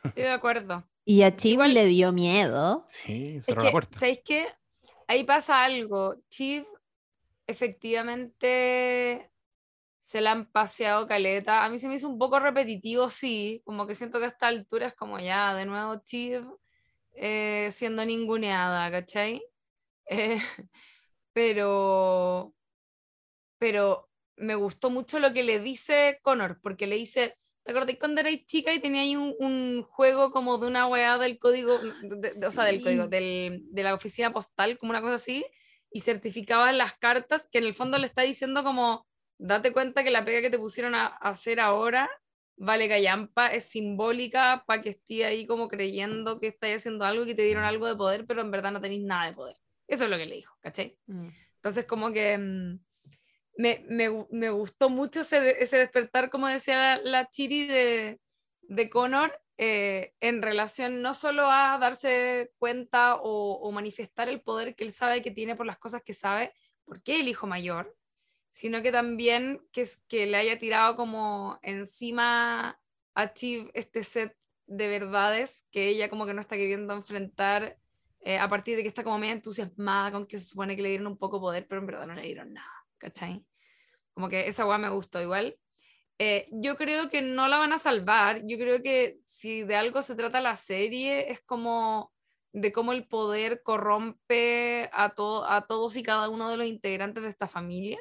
[0.04, 0.88] Estoy de acuerdo.
[1.06, 2.86] Y a Chivo le dio miedo.
[2.88, 3.98] Sí, cerró es la puerta.
[3.98, 4.48] ¿Sabéis qué?
[5.08, 6.16] Ahí pasa algo.
[6.30, 6.66] Chiv
[7.48, 9.32] efectivamente
[10.00, 11.64] se la han paseado caleta.
[11.64, 13.62] A mí se me hizo un poco repetitivo, sí.
[13.66, 16.46] Como que siento que a esta altura es como ya, de nuevo Chiv
[17.18, 19.44] eh, siendo ninguneada, ¿cachai?
[20.08, 20.38] Eh,
[21.34, 22.54] pero,
[23.60, 28.22] pero me gustó mucho lo que le dice Connor, porque le dice, ¿te acordás cuando
[28.22, 32.46] erais chica y tenía ahí un, un, juego como de una weá del código, de,
[32.46, 35.46] o sea, del código, del, de la oficina postal, como una cosa así,
[35.92, 39.08] y certificaban las cartas, que en el fondo le está diciendo como,
[39.40, 42.10] date cuenta que la pega que te pusieron a, a hacer ahora
[42.58, 47.28] vale callampa, es simbólica para que esté ahí como creyendo que estáis haciendo algo y
[47.28, 49.58] que te dieron algo de poder, pero en verdad no tenéis nada de poder.
[49.88, 50.98] Eso es lo que le dijo, ¿cachai?
[51.06, 51.30] Mm.
[51.56, 52.80] Entonces como que mmm,
[53.58, 58.20] me, me, me, gustó mucho ese, ese, despertar, como decía la, la Chiri de,
[58.62, 64.76] de Connor, eh, en relación no solo a darse cuenta o, o manifestar el poder
[64.76, 66.54] que él sabe que tiene por las cosas que sabe,
[66.86, 67.96] porque el hijo mayor,
[68.58, 72.82] sino que también que, que le haya tirado como encima
[73.14, 74.36] a Chiv este set
[74.66, 77.78] de verdades que ella como que no está queriendo enfrentar
[78.22, 80.90] eh, a partir de que está como medio entusiasmada con que se supone que le
[80.90, 83.46] dieron un poco poder, pero en verdad no le dieron nada, ¿cachai?
[84.16, 85.56] Como que esa weá me gustó igual.
[86.18, 90.02] Eh, yo creo que no la van a salvar, yo creo que si de algo
[90.02, 92.12] se trata la serie es como
[92.54, 97.22] de cómo el poder corrompe a, to a todos y cada uno de los integrantes
[97.22, 98.00] de esta familia.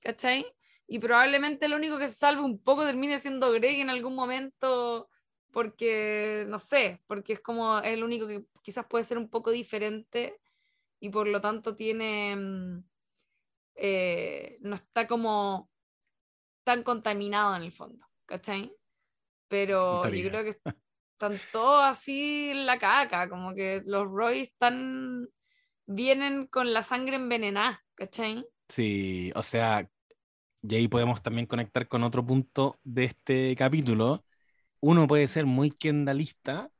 [0.00, 0.46] ¿Cachai?
[0.86, 5.10] Y probablemente lo único que se salve un poco termine siendo Greg en algún momento,
[5.52, 10.40] porque, no sé, porque es como el único que quizás puede ser un poco diferente
[11.00, 12.84] y por lo tanto tiene, mm,
[13.76, 15.70] eh, no está como
[16.64, 18.72] tan contaminado en el fondo, ¿cachai?
[19.48, 20.50] Pero yo creo que
[21.12, 25.28] están todos así en la caca, como que los Roy están,
[25.86, 28.46] vienen con la sangre envenenada, ¿cachai?
[28.68, 29.88] Sí, o sea,
[30.62, 34.24] y ahí podemos también conectar con otro punto de este capítulo.
[34.80, 36.70] Uno puede ser muy kendalista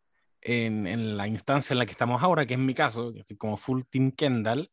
[0.43, 3.83] en, en la instancia en la que estamos ahora, que es mi caso, como full
[3.91, 4.71] Team Kendall,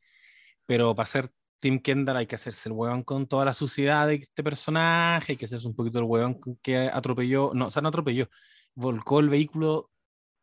[0.68, 4.16] pero para ser Team Kendall hay que hacerse el huevón con toda la suciedad de
[4.16, 7.90] este personaje, hay que hacerse un poquito el huevón que atropelló, no, o sea, no
[7.90, 8.30] atropelló,
[8.76, 9.92] volcó el vehículo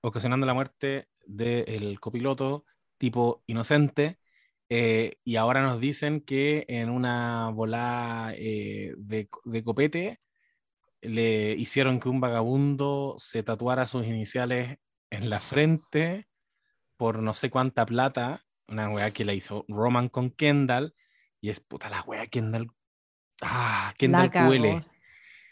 [0.02, 2.66] ocasionando la muerte del copiloto
[2.98, 4.20] tipo inocente.
[4.74, 10.20] Eh, y ahora nos dicen que en una volada eh, de, de copete
[11.02, 14.78] le hicieron que un vagabundo se tatuara sus iniciales
[15.10, 16.26] en la frente
[16.96, 20.94] por no sé cuánta plata, una weá que la hizo Roman con Kendall,
[21.42, 22.70] y es puta la weá Kendall.
[23.42, 24.86] Ah, Kendall huele.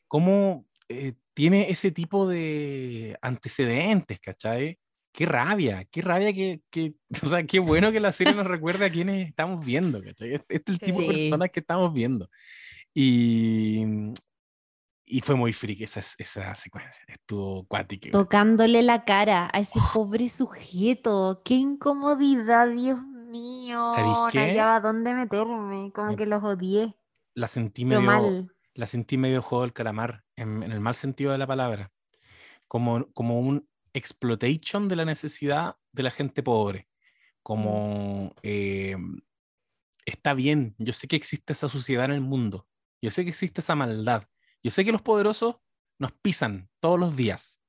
[0.08, 4.78] ¿Cómo eh, tiene ese tipo de antecedentes, cachai?
[5.12, 6.94] Qué rabia, qué rabia que, que-
[7.24, 10.34] o sea, qué bueno que la serie nos recuerde a quienes estamos viendo, ¿cachai?
[10.34, 12.28] Este, este es el tipo de personas que estamos viendo.
[12.94, 13.84] Y,
[15.04, 18.10] y fue muy freak esa, esa secuencia, estuvo cuática.
[18.10, 21.42] Tocándole la cara a ese pobre sujeto.
[21.44, 23.92] Qué incomodidad, Dios mío.
[23.94, 24.38] ¿Sabéis No qué?
[24.40, 25.92] hallaba dónde meterme.
[25.92, 26.96] Como Me- que los odié.
[27.34, 28.52] La sentí medio, mal.
[28.74, 31.92] la sentí medio juego del calamar, en, en el mal sentido de la palabra,
[32.66, 36.88] como, como un exploitation de la necesidad de la gente pobre,
[37.42, 38.96] como eh,
[40.04, 42.66] está bien, yo sé que existe esa suciedad en el mundo,
[43.02, 44.24] yo sé que existe esa maldad,
[44.62, 45.56] yo sé que los poderosos
[45.98, 47.60] nos pisan todos los días,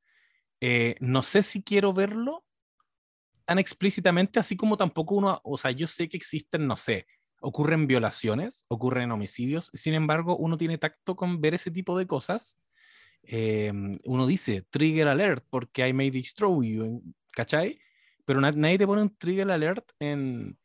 [0.61, 2.45] Eh, no sé si quiero verlo
[3.45, 7.07] tan explícitamente, así como tampoco uno, o sea, yo sé que existen, no sé,
[7.41, 12.59] ocurren violaciones, ocurren homicidios, sin embargo, uno tiene tacto con ver ese tipo de cosas.
[13.24, 13.72] Eh,
[14.05, 17.03] uno dice trigger alert porque I may destroy you,
[17.34, 17.80] ¿cachai?
[18.26, 20.57] Pero na- nadie te pone un trigger alert en,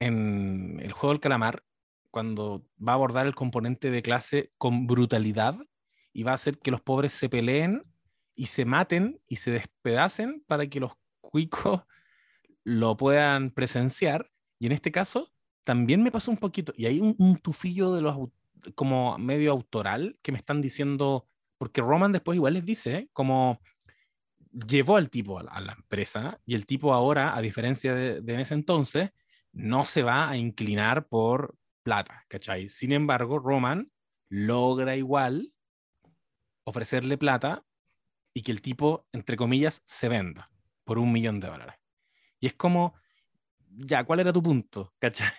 [0.00, 1.64] en el juego del calamar
[2.10, 5.56] cuando va a abordar el componente de clase con brutalidad
[6.12, 7.82] y va a hacer que los pobres se peleen
[8.36, 11.82] y se maten y se despedacen para que los cuicos
[12.64, 14.30] lo puedan presenciar.
[14.58, 15.32] Y en este caso,
[15.64, 16.72] también me pasó un poquito.
[16.76, 18.16] Y hay un, un tufillo de los
[18.74, 21.28] como medio autoral que me están diciendo,
[21.64, 23.08] porque Roman después igual les dice, ¿eh?
[23.14, 23.58] como
[24.52, 28.40] llevó al tipo a la, empresa y el tipo ahora, a diferencia de, de en
[28.40, 29.12] ese entonces,
[29.50, 32.68] no se va a inclinar por plata, ¿cachai?
[32.68, 33.90] Sin embargo, Roman
[34.28, 35.54] logra igual
[36.64, 37.64] ofrecerle plata
[38.34, 40.50] y que el tipo, entre comillas, se venda
[40.84, 41.76] por un millón de dólares.
[42.40, 42.94] Y es como,
[43.70, 44.92] ya, ¿cuál era tu punto?
[44.98, 45.32] ¿Cachai?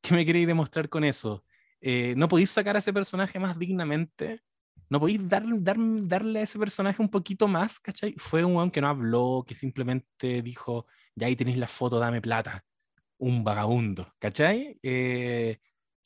[0.00, 1.44] ¿Qué me queréis demostrar con eso?
[1.80, 4.40] Eh, ¿No podéis sacar a ese personaje más dignamente?
[4.90, 7.78] ¿No podéis darle, dar- darle a ese personaje un poquito más?
[7.78, 8.14] ¿Cachai?
[8.18, 12.20] Fue un weón que no habló, que simplemente dijo, ya ahí tenéis la foto, dame
[12.22, 12.64] plata.
[13.18, 14.78] Un vagabundo, ¿cachai?
[14.82, 15.58] Eh,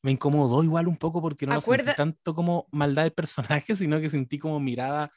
[0.03, 3.77] me incomodó igual un poco porque no lo Acuerda- sentí tanto como maldad del personaje,
[3.77, 5.13] sino que sentí como mirada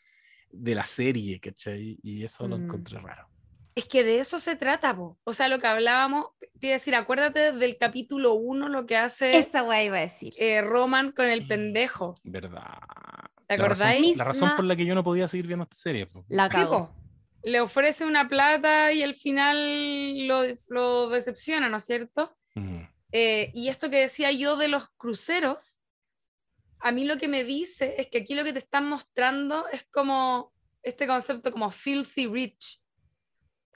[0.52, 1.98] de la serie, ¿cachai?
[2.04, 2.64] Y eso lo Mm.
[2.66, 3.28] encontré raro.
[3.74, 5.18] Es que de eso se trata, po.
[5.26, 6.28] O sea, lo que hablábamos,
[6.60, 10.02] te iba a decir, acuérdate del capítulo 1, lo que hace Esa weá iba a
[10.02, 10.34] decir.
[10.38, 12.16] eh, Roman con el pendejo.
[12.24, 12.78] ¿Verdad?
[13.48, 14.18] ¿Te La razón- acordáis?
[14.18, 16.08] La razón, por la que yo no podía seguir viendo esta serie.
[16.08, 16.26] po.
[16.30, 16.94] La Sí, po.
[17.44, 22.36] Le ofrece una plata y al final lo, lo decepciona, ¿no es cierto?
[22.56, 22.82] Mm.
[23.12, 25.80] Eh, y esto que decía yo de los cruceros,
[26.80, 29.86] a mí lo que me dice es que aquí lo que te están mostrando es
[29.92, 32.82] como este concepto como filthy rich,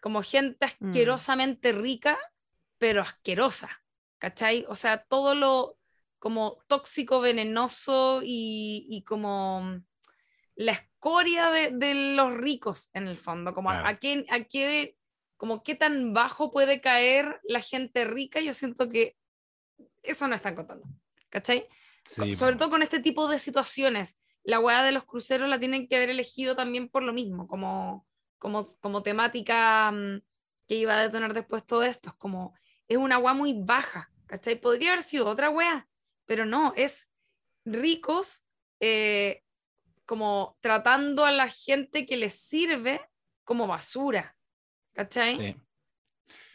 [0.01, 0.87] como gente Mm.
[0.89, 2.17] asquerosamente rica,
[2.77, 3.69] pero asquerosa,
[4.17, 4.65] ¿cachai?
[4.67, 5.77] O sea, todo lo
[6.19, 9.81] como tóxico, venenoso y, y como
[10.55, 13.89] la escoria de, de los ricos en el fondo, como a- Claro.
[13.89, 14.97] a, qué, a qué,
[15.37, 19.15] como qué tan bajo puede caer la gente rica, yo siento que
[20.03, 20.87] eso no están contando,
[21.29, 21.67] ¿cachai?
[22.03, 24.19] Sí, Sobre todo con este tipo de situaciones.
[24.43, 28.07] La hueá de los cruceros la tienen que haber elegido también por lo mismo, como,
[28.37, 30.21] como, como temática mm,
[30.67, 32.09] que iba a detonar después todo esto.
[32.09, 32.53] Es como,
[32.87, 34.59] es una hueá muy baja, ¿cachai?
[34.59, 35.87] Podría haber sido otra hueá,
[36.29, 37.09] pero no, es
[37.65, 38.45] ricos
[38.79, 39.41] eh,
[40.05, 43.01] como tratando a la gente que les sirve
[43.43, 44.37] como basura,
[44.93, 45.35] ¿cachai?
[45.37, 45.55] Sí.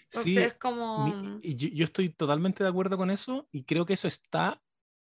[0.04, 0.96] Entonces Sí, es como...
[0.98, 4.62] mi- yo, yo estoy totalmente de acuerdo con eso y creo que eso está,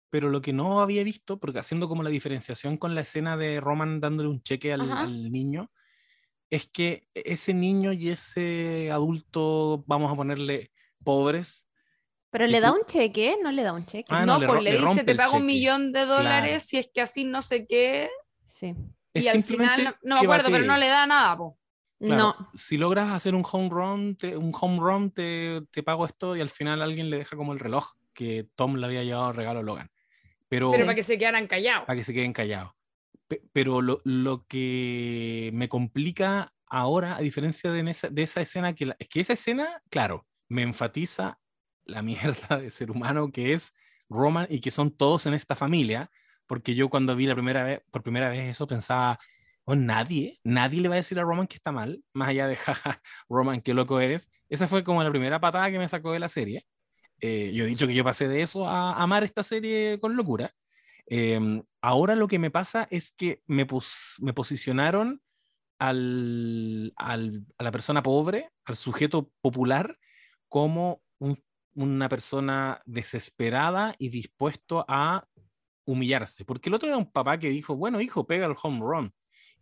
[0.10, 3.62] pero lo que no había visto, porque haciendo como la diferenciación con la escena de
[3.62, 5.72] Roman dándole un cheque al, al niño,
[6.50, 10.72] es que ese niño y ese adulto, vamos a ponerle
[11.04, 11.67] pobres,
[12.30, 14.06] Pero le da un cheque, no le da un cheque.
[14.10, 15.46] Ah, no, no, le pues le, le dice, te pago un cheque".
[15.54, 16.60] millón de dólares Claro.
[16.62, 18.10] si es que así no sé qué.
[18.46, 18.74] Sí.
[19.14, 21.58] es y al final, no, no me acuerdo, pero no le da nada, po.
[22.00, 22.50] Claro, No.
[22.54, 26.42] Si logras hacer un home run, te, un home run te, te pago esto y
[26.42, 29.64] al final alguien le deja como el reloj que Tom le había llevado regalo a
[29.64, 29.90] Logan.
[30.50, 31.86] Pero, Pero para que se quedaran callados.
[31.88, 32.72] para que se queden callados.
[33.28, 38.74] Pe- Pero lo, lo que me complica ahora, a diferencia de, esa, de esa escena,
[38.76, 41.40] que la- es que esa escena, claro, me enfatiza
[41.88, 43.74] la mierda de ser humano que es
[44.10, 46.12] Roman y que son todos en esta familia,
[46.48, 49.20] porque yo cuando vi la primera vez, por primera vez eso pensaba,
[49.66, 52.56] o nadie, nadie le va a decir a Roman que está mal, más allá de,
[52.58, 54.30] jaja, Roman, qué loco eres.
[54.50, 56.66] Esa fue como la primera patada que me sacó de la serie.
[57.22, 60.54] Eh, yo he dicho que yo pasé de eso a amar esta serie con locura.
[61.08, 65.22] Em, ahora lo que me pasa es que me, pos- me posicionaron
[65.80, 69.98] al, al- a la persona pobre, al sujeto popular,
[70.50, 71.38] como un-
[71.78, 75.28] una persona desesperada y dispuesto a
[75.86, 76.44] humillarse.
[76.44, 79.14] Porque el otro era un papá que dijo, bueno, hijo, pega el home run.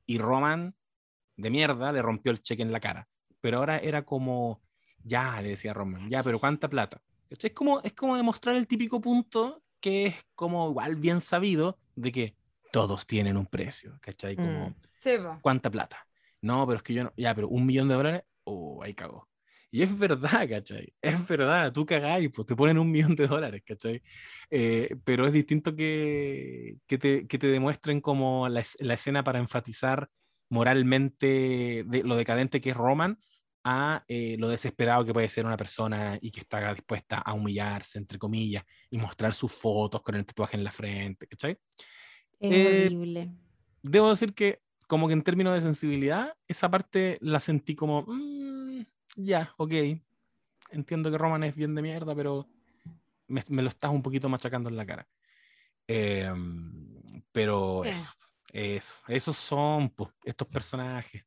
[0.06, 0.76] Y Roman,
[1.36, 3.08] de mierda, le rompió el cheque en la cara.
[3.42, 4.62] Pero ahora era como,
[5.04, 7.02] ya, le decía Roman, ya, pero ¿cuánta plata?
[7.30, 12.12] Es como, es como demostrar el típico punto que es como igual bien sabido de
[12.12, 12.36] que
[12.72, 14.36] todos tienen un precio, ¿cachai?
[14.36, 14.76] Como, Mm.
[15.42, 16.08] ¿cuánta plata?
[16.42, 19.28] No, pero es que yo no, ya, pero un millón de dólares, oh, ahí cagó.
[19.72, 20.94] Y es verdad, ¿cachai?
[21.02, 24.02] Es verdad, tú cagáis, pues te ponen un millón de dólares, ¿cachai?
[24.50, 29.40] Eh, pero es distinto que, que, te, que te demuestren como la, la escena para
[29.40, 30.10] enfatizar
[30.50, 33.20] moralmente de, lo decadente que es Roman
[33.64, 37.98] a eh, lo desesperado que puede ser una persona y que está dispuesta a humillarse,
[37.98, 41.58] entre comillas, y mostrar sus fotos con el tatuaje en la frente, ¿cachai?
[42.40, 43.36] Es Eh, horrible.
[43.84, 48.84] debo decir que como que en términos de sensibilidad, esa parte la sentí como, "Mm,
[49.16, 49.74] ya, ok,
[50.72, 52.48] entiendo que Roman es bien de mierda, pero
[53.28, 55.08] me, me lo estás un poquito machacando en la cara.
[55.88, 57.02] Em,
[57.32, 57.90] pero Sí.
[57.90, 58.14] eso,
[58.54, 61.26] eso, esos son pues, estos personajes,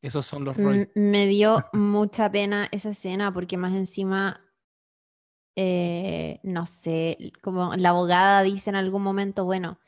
[0.00, 0.90] esos son los Mm, Roy.
[0.94, 4.44] Me dio mucha pena esa escena porque más encima,
[5.56, 9.78] eh, no sé, como la abogada dice en algún momento, bueno,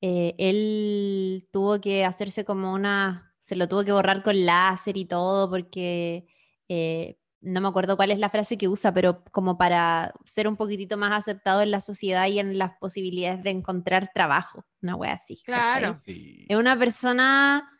[0.00, 5.04] eh, él tuvo que hacerse como una, se lo tuvo que borrar con láser y
[5.04, 6.26] todo porque
[6.68, 10.56] eh, no me acuerdo cuál es la frase que usa, pero como para ser un
[10.56, 15.12] poquitito más aceptado en la sociedad y en las posibilidades de encontrar trabajo, una wea
[15.12, 15.40] así.
[15.44, 15.96] Claro.
[15.98, 16.46] Sí.
[16.48, 17.70] Es una persona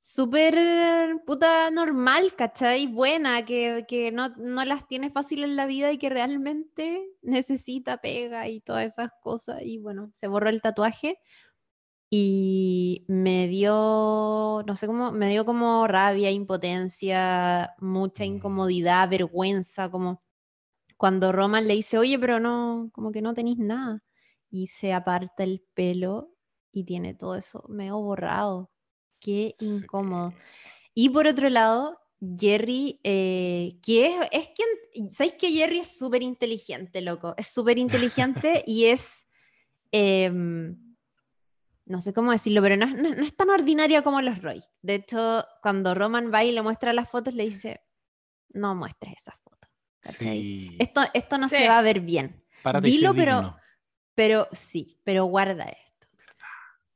[0.00, 0.58] súper
[1.24, 2.86] puta normal, ¿cachai?
[2.88, 7.98] Buena, que, que no, no las tiene fácil en la vida y que realmente necesita
[7.98, 9.62] pega y todas esas cosas.
[9.62, 11.18] Y bueno, se borró el tatuaje
[12.16, 18.24] y me dio, no sé cómo, me dio como rabia, impotencia, mucha Mm.
[18.24, 20.22] incomodidad, vergüenza, como
[20.96, 24.02] cuando Roman le dice, oye, pero no, como que no tenéis nada.
[24.50, 26.34] Y se aparta el pelo
[26.72, 28.70] y tiene todo eso medio borrado.
[29.20, 29.86] Qué Sí.
[29.86, 30.34] incómodo.
[30.94, 31.98] Y por otro lado,
[32.38, 37.34] Jerry, eh, que es, es quien, ¿sabéis que Jerry es súper inteligente, loco?
[37.38, 39.26] Es súper inteligente y es,
[39.92, 40.78] em,
[41.86, 44.62] no sé cómo decirlo, pero no es, no- no es tan ordinaria como los Roy.
[44.82, 47.82] De hecho, cuando Roman va y le muestra las fotos, le dice,
[48.50, 49.70] no muestres esas fotos.
[50.78, 52.44] Esto, esto no se va a ver bien.
[52.62, 53.56] Párate dilo, pero- digno.
[54.14, 56.06] Pero sí, pero guarda esto.
[56.16, 56.26] Sí.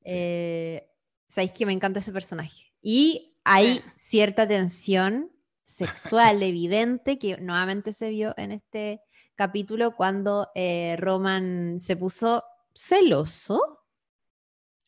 [0.05, 0.85] Eh,
[1.27, 2.73] Sabéis que me encanta ese personaje.
[2.81, 3.83] Y hay Sí.
[3.97, 5.31] cierta tensión
[5.63, 9.03] sexual evidente que nuevamente se vio en este
[9.35, 13.78] capítulo cuando eh, Roman se puso celoso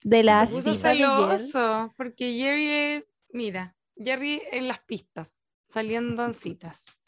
[0.02, 0.98] de la puso de Jerry.
[0.98, 6.98] celoso porque Jerry, es- mira, Jerry en las pistas, saliendo en citas.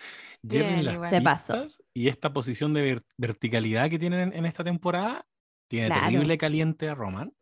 [0.46, 1.10] Jerry en Bien, las igual.
[1.10, 1.66] Se pasó.
[1.94, 5.26] y esta posición de ver- verticalidad que tienen en, en esta temporada
[5.68, 6.02] tiene Claro.
[6.06, 7.32] terrible caliente a Roman.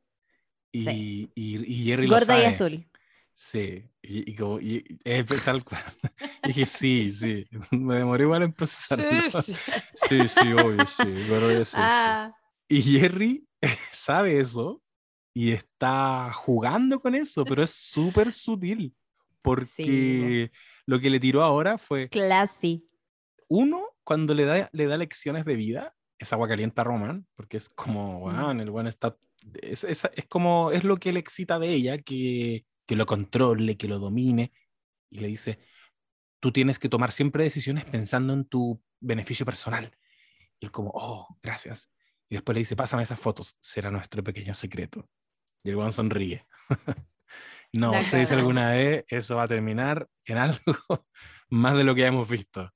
[0.72, 1.32] Y, Sí.
[1.34, 2.46] y, y Jerry lo Gorda y sabe.
[2.46, 2.86] azul.
[3.32, 5.82] Sí, y, y como, y- es tal cual.
[6.44, 7.44] dije, sí, sí.
[7.70, 9.30] Me demoré igual en procesarlo.
[9.30, 9.54] Sí, sí.
[10.08, 11.02] Sí, sí, obvio, sí.
[11.06, 11.76] y azul, sí.
[11.78, 12.32] Ah,
[12.68, 13.48] Y Jerry
[13.90, 14.80] sabe eso
[15.32, 18.94] y está jugando con eso, pero es súper sutil.
[19.42, 20.50] Porque
[20.86, 22.86] lo que le tiró ahora fue, classy.
[23.48, 27.56] uno, cuando le da, le da lecciones de vida, es agua caliente a Roman, porque
[27.56, 29.16] es como, el buen está.
[29.62, 33.78] Es, es, es como, es lo que le excita de ella, que, que lo controle,
[33.78, 34.52] que lo domine.
[35.08, 35.58] Y le dice:
[36.38, 39.96] Tú tienes que tomar siempre decisiones pensando en tu beneficio personal.
[40.58, 41.90] Y él, como, oh, gracias.
[42.28, 45.08] Y después le dice: Pásame esas fotos, será nuestro pequeño secreto.
[45.62, 46.46] Y el buen sonríe.
[47.72, 48.40] no La sé si cagó.
[48.40, 50.60] alguna vez eso va a terminar en algo
[51.50, 52.70] más de lo que ya hemos visto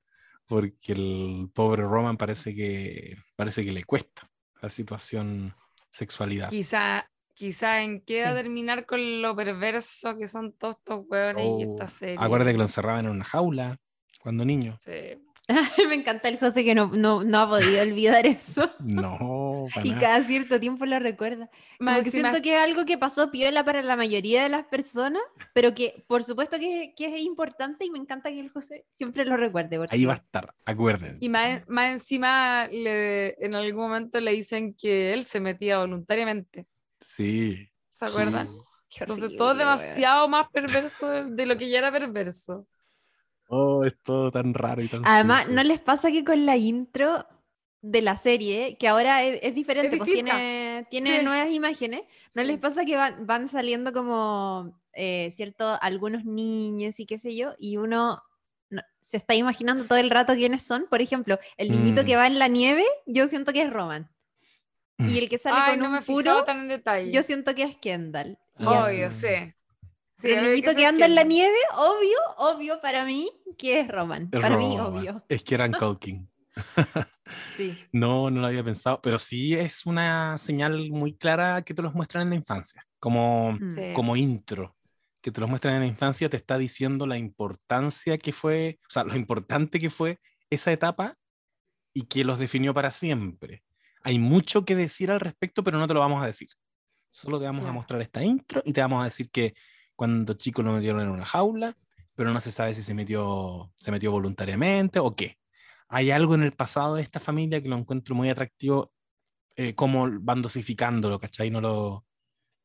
[0.46, 4.22] porque el pobre Roman parece que parece que le cuesta
[4.60, 5.54] la situación
[5.90, 6.50] sexualidad.
[6.50, 8.42] Quizá, quizá en qué va a Sí.
[8.42, 12.16] terminar con lo perverso que son todos estos hueones y esta Oh, serie.
[12.20, 13.78] acuérdate que lo encerraban en una jaula
[14.20, 14.76] cuando niño.
[14.80, 15.18] Sí.
[15.88, 18.70] Me encanta el José que no, no, no ha podido olvidar eso.
[18.80, 20.00] No, para Y nada.
[20.00, 21.50] cada cierto tiempo lo recuerda.
[21.78, 24.48] Más Como que encima- siento que es algo que pasó piola para la mayoría de
[24.48, 25.20] las personas,
[25.52, 29.24] pero que por supuesto que, que es importante y me encanta que el José siempre
[29.26, 29.76] lo recuerde.
[29.78, 31.18] porque- Ahí va a estar, acuérdense.
[31.24, 36.66] Y más, más encima le, en algún momento le dicen que él se metía voluntariamente.
[37.00, 37.68] Sí.
[37.92, 38.48] ¿Se acuerdan?
[38.88, 38.98] sí.
[39.00, 42.66] Entonces todo es demasiado más perverso de lo que ya era perverso.
[43.48, 45.54] Oh, es todo tan raro y tan Además, sucio.
[45.56, 47.26] ¿no les pasa que con la intro
[47.82, 51.24] de la serie, que ahora es, es diferente, Es pues tiene, tiene Sí.
[51.24, 52.02] nuevas imágenes,
[52.34, 52.48] ¿no Sí.
[52.48, 57.54] les pasa que van, van saliendo como, eh, cierto, algunos niños y qué sé yo,
[57.58, 58.22] y uno
[58.70, 60.86] no- se está imaginando todo el rato quiénes son?
[60.88, 62.06] Por ejemplo, el niñito Mm.
[62.06, 64.08] que va en la nieve, yo siento que es Roman.
[64.98, 67.10] Y el que sale Ay, con no un me puro, tan en detalle.
[67.12, 68.38] yo siento que es Kendall.
[68.58, 68.94] Y así.
[68.94, 69.28] Obvio, sí.
[70.24, 70.32] Sí.
[70.32, 74.28] El niñito que es anda en la nieve, obvio, obvio para mí que es Roman.
[74.32, 74.86] Es para mí, Roman.
[74.98, 75.24] obvio.
[75.28, 76.28] Es que eran Culkin.
[77.56, 77.76] Sí.
[77.92, 81.94] No, no lo había pensado, pero sí es una señal muy clara que te los
[81.94, 83.74] muestran en la infancia, como, Mm.
[83.76, 83.92] Sí.
[83.94, 84.76] como intro,
[85.22, 88.90] que te los muestran en la infancia, te está diciendo la importancia que fue, o
[88.90, 90.20] sea, lo importante que fue
[90.50, 91.16] esa etapa
[91.94, 93.62] y que los definió para siempre.
[94.02, 96.48] Hay mucho que decir al respecto, pero no te lo vamos a decir.
[97.10, 97.74] Solo te vamos a Claro.
[97.74, 99.54] mostrar esta intro y te vamos a decir que
[99.96, 101.76] cuando chico lo metieron en una jaula,
[102.14, 105.38] pero no se sabe si se metió, se metió voluntariamente o qué.
[105.88, 108.92] Hay algo en el pasado de esta familia que lo encuentro muy atractivo,
[109.56, 111.50] eh, como van dosificándolo, ¿cachai?
[111.50, 112.06] No lo,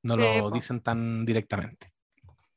[0.04, 0.52] no Sí, lo po.
[0.52, 1.92] dicen tan directamente.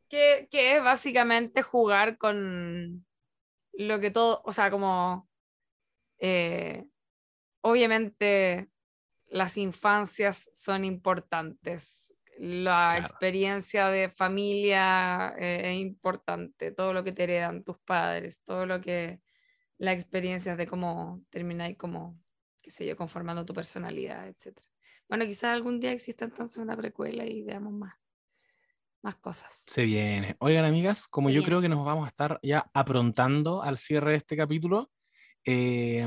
[0.08, 3.06] Que, que es básicamente jugar con
[3.72, 5.28] lo que todo, o sea, como
[6.18, 6.84] eh,
[7.62, 8.68] obviamente
[9.26, 12.11] las infancias son importantes,
[12.44, 13.02] la Claro.
[13.02, 18.80] experiencia de familia eh, es importante, todo lo que te heredan tus padres, todo lo
[18.80, 19.20] que,
[19.78, 22.18] la experiencia de cómo termináis como,
[22.62, 24.60] qué sé yo, conformando tu personalidad, etc.
[25.08, 27.94] Bueno, quizás algún día exista entonces una precuela y veamos más,
[29.02, 29.64] más cosas.
[29.66, 30.36] Se viene.
[30.40, 31.48] Oigan, amigas, como Se yo viene.
[31.48, 34.90] creo que nos vamos a estar ya aprontando al cierre de este capítulo,
[35.44, 36.06] eh,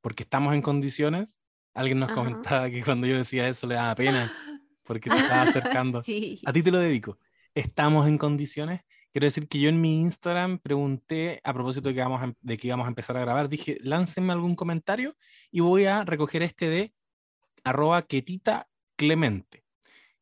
[0.00, 1.40] porque estamos en condiciones.
[1.74, 2.14] Alguien nos Ajá.
[2.20, 4.32] comentaba que cuando yo decía eso le daba pena,
[4.90, 6.02] porque se estaba acercando.
[6.02, 6.40] Sí.
[6.44, 7.16] A ti te lo dedico.
[7.54, 8.80] Estamos en condiciones.
[9.12, 12.34] Quiero decir que yo en mi Instagram pregunté a propósito de que, vamos a, em-
[12.40, 15.16] de que íbamos a empezar a grabar, dije, láncenme algún comentario
[15.52, 16.92] y voy a recoger este de
[17.62, 19.62] arroba quetita clemente,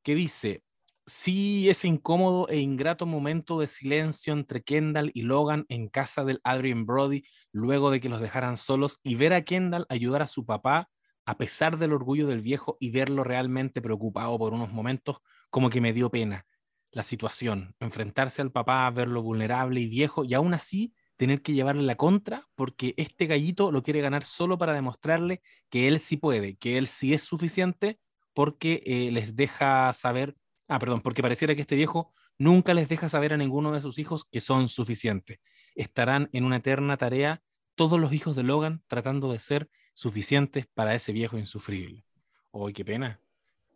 [0.02, 0.64] que dice,
[1.06, 6.42] sí, ese incómodo e ingrato momento de silencio entre Kendall y Logan en casa del
[6.44, 10.44] Adrian Brody luego de que los dejaran solos y ver a Kendall ayudar a su
[10.44, 10.90] papá
[11.28, 15.18] a pesar del orgullo del viejo y verlo realmente preocupado por unos momentos,
[15.50, 16.46] como que me dio pena
[16.90, 21.82] la situación, enfrentarse al papá, verlo vulnerable y viejo y aún así tener que llevarle
[21.82, 26.56] la contra porque este gallito lo quiere ganar solo para demostrarle que él sí puede,
[26.56, 27.98] que él sí es suficiente
[28.32, 30.34] porque eh, les deja saber,
[30.66, 33.98] ah, perdón, porque pareciera que este viejo nunca les deja saber a ninguno de sus
[33.98, 35.40] hijos que son suficientes.
[35.74, 37.42] Estarán en una eterna tarea
[37.74, 39.68] todos los hijos de Logan tratando de ser
[39.99, 42.05] suficientes para ese viejo insufrible.
[42.53, 43.20] ¡Ay, qué pena!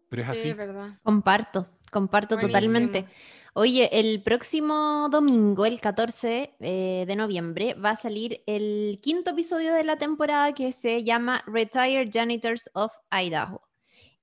[0.09, 0.49] Pero es Sí, así.
[0.51, 1.01] es verdad.
[1.03, 3.07] Comparto, comparto totalmente.
[3.55, 9.75] Oye, el próximo domingo, el 14 eh, de noviembre, va a salir el quinto episodio
[9.75, 13.63] de la temporada que se llama Retired Janitors of Idaho.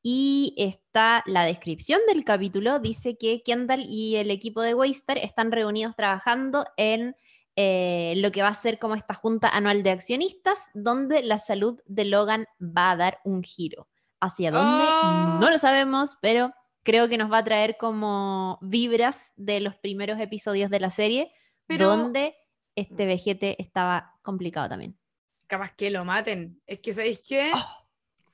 [0.01, 5.51] Y está la descripción del capítulo, dice que Kendall y el equipo de Waystar están
[5.51, 7.17] reunidos trabajando en
[7.61, 11.81] eh, lo que va a ser como esta junta anual de accionistas, donde la salud
[11.87, 13.89] de Logan va a dar un giro.
[14.21, 14.85] ¿Hacia dónde?
[14.85, 15.39] Oh.
[15.41, 16.53] No lo sabemos, pero
[16.83, 21.33] creo que nos va a traer como vibras de los primeros episodios de la serie,
[21.67, 22.37] Pero- donde
[22.75, 24.97] este vejete estaba complicado también.
[25.47, 26.61] capaz que lo maten.
[26.65, 27.51] Es que, ¿sabéis qué?
[27.53, 27.87] Oh.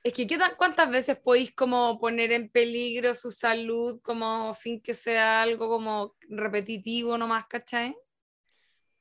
[0.04, 4.94] Es que, ¿qué ¿cuántas veces podéis como poner en peligro su salud como sin que
[4.94, 7.96] sea algo como repetitivo nomás, ¿cachai?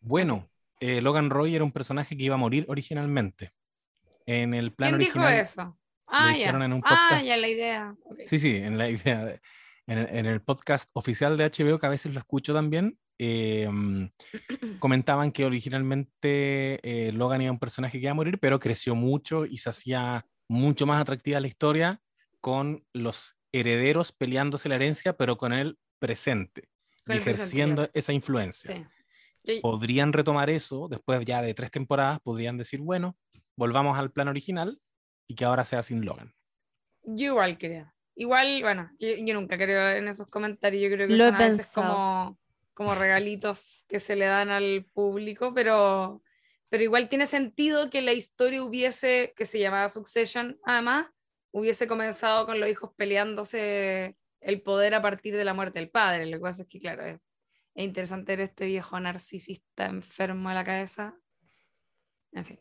[0.06, 0.48] Bueno,
[0.80, 3.52] eh, Logan Roy era un personaje que iba a morir originalmente.
[4.28, 5.40] En el plan ¿Quién dijo original.
[5.42, 5.80] eso?
[6.08, 6.38] Ah, ya.
[6.38, 7.26] dijeron en un Ah, podcast.
[7.26, 7.96] ya la idea.
[8.26, 9.26] Sí, sí, en la idea.
[9.26, 9.42] de-
[9.88, 13.68] en, el, en el podcast oficial de HBO, que a veces lo escucho también, eh,
[13.72, 14.06] mm,
[14.80, 19.46] comentaban que originalmente eh, Logan era un personaje que iba a morir, pero creció mucho
[19.46, 22.02] y se hacía mucho más atractiva la historia
[22.42, 28.76] con los herederos peleándose la herencia, pero con presente el presente, ejerciendo esa influencia.
[28.76, 28.86] Sí.
[29.46, 33.16] Yo- Podrían retomar eso después ya de tres temporadas, podrían decir, bueno,
[33.56, 34.80] volvamos al plan original
[35.28, 36.34] y que ahora sea sin Logan.
[37.04, 37.92] Yo igual creo.
[38.16, 40.82] Igual, bueno, yo, yo nunca creo en esos comentarios.
[40.84, 41.88] Yo creo que Lo he son a veces pensado.
[41.94, 42.40] como,
[42.74, 46.22] como regalitos que se le dan al público, pero,
[46.70, 51.08] pero igual tiene sentido que la historia hubiese, que se llamaba Succession, además,
[51.52, 56.26] hubiese comenzado con los hijos peleándose el poder a partir de la muerte del padre.
[56.26, 57.20] Lo que pasa es que, claro, es,
[57.76, 61.14] es interesante ver este viejo narcisista enfermo de la cabeza.
[62.32, 62.60] En fin.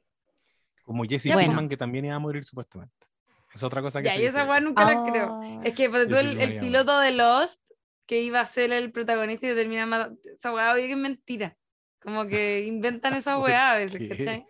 [0.82, 1.68] Como Jesse Ya, Pinkman, bueno.
[1.68, 3.06] que también iba a morir supuestamente.
[3.54, 5.40] Es otra cosa que Ya, se y esa nunca la creo.
[5.42, 7.62] Ah, Es que ponte tú, el, el piloto de Lost
[8.06, 10.20] que iba a ser el protagonista y termina matando.
[10.34, 11.56] Esa weá, obvio que es mentira.
[12.02, 14.08] Como que inventan esa ¿Por weá a veces, qué?
[14.08, 14.46] ¿cachai?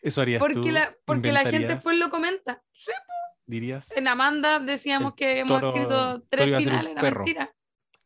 [0.00, 0.46] Eso harías tú.
[0.52, 2.62] Porque la, porque la gente después lo comenta.
[2.72, 2.90] Sí,
[3.46, 3.94] Dirías.
[3.96, 7.24] en Amanda decíamos que hemos toro- escrito tres finales, era perro.
[7.24, 7.54] mentira.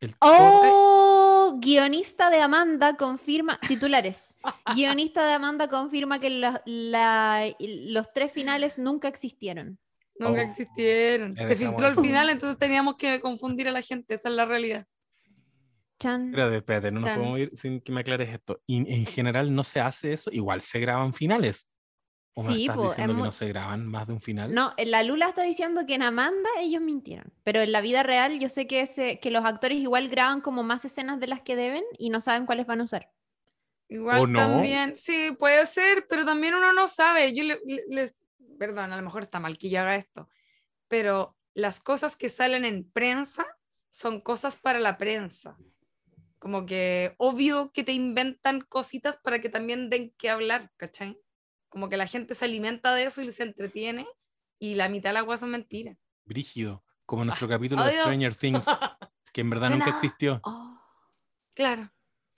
[0.01, 1.16] El toro- Oh,
[1.61, 4.35] guionista de Amanda confirma, titulares.
[4.75, 9.79] Guionista de Amanda confirma que la- la- los tres finales nunca existieron.
[10.19, 10.45] Nunca Oh.
[10.45, 11.37] existieron.
[11.37, 12.01] Se dejamos filtró eso.
[12.03, 14.15] final, entonces teníamos que confundir a la gente.
[14.15, 14.87] Esa es la realidad.
[15.99, 16.29] Chan.
[16.29, 18.61] Espérate, espérate, no nos podemos ir sin que me aclares esto.
[18.67, 21.67] Y en general no se hace eso, igual se graban finales.
[22.39, 24.21] ¿O me Sí, estás po, es diciendo que mu- no se graban más de un
[24.21, 24.55] final?
[24.55, 28.03] No, en la Lula está diciendo que en Amanda ellos mintieron, pero en la vida
[28.03, 31.41] real yo sé que, ese, que los actores igual graban como más escenas de las
[31.41, 33.11] que deben y no saben cuáles van a usar.
[33.89, 34.49] Igual ¿O no?
[34.51, 37.35] también, sí, puede ser, pero también uno no sabe.
[37.35, 38.23] Yo le- le- les,
[38.59, 40.29] perdón, a lo mejor está mal que yo haga esto,
[40.89, 43.47] pero las cosas que salen en prensa
[43.91, 45.57] son cosas para la prensa.
[46.39, 51.19] Como que obvio que te inventan cositas para que también den que hablar, ¿cachai?
[51.77, 54.07] Como que la gente se alimenta de eso y se entretiene
[54.59, 55.99] y la mitad de la agua son mentiras.
[56.25, 57.93] Brígido, como nuestro capítulo de.
[57.93, 58.65] Stranger Things,
[59.35, 60.41] que en verdad nunca existió.
[60.45, 60.75] Oh,
[61.53, 61.93] Claro,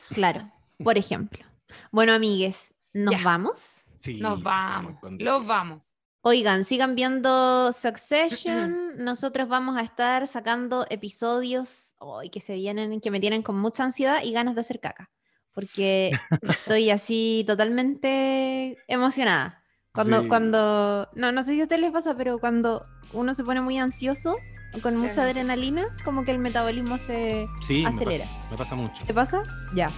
[0.08, 0.50] claro,
[0.82, 1.44] por ejemplo.
[1.92, 3.84] Bueno, amigues, ¿nos vamos?
[4.00, 5.82] Sí, nos vamos, los vamos.
[6.22, 8.96] Oigan, sigan viendo Succession.
[9.04, 13.84] Nosotros vamos a estar sacando episodios hoy que se vienen, que me tienen con mucha
[13.84, 15.12] ansiedad y ganas de hacer caca.
[15.58, 19.60] Porque estoy así totalmente emocionada.
[19.92, 20.28] Cuando, Sí.
[20.28, 23.76] cuando, no, no sé si a ustedes les pasa, pero cuando uno se pone muy
[23.76, 24.36] ansioso,
[24.82, 25.30] con mucha Claro.
[25.30, 27.46] adrenalina, como que el metabolismo se...
[27.60, 28.24] Sí, me acelera.
[28.26, 29.04] pasa, me pasa mucho.
[29.04, 29.42] ¿Te pasa?
[29.74, 29.90] Ya.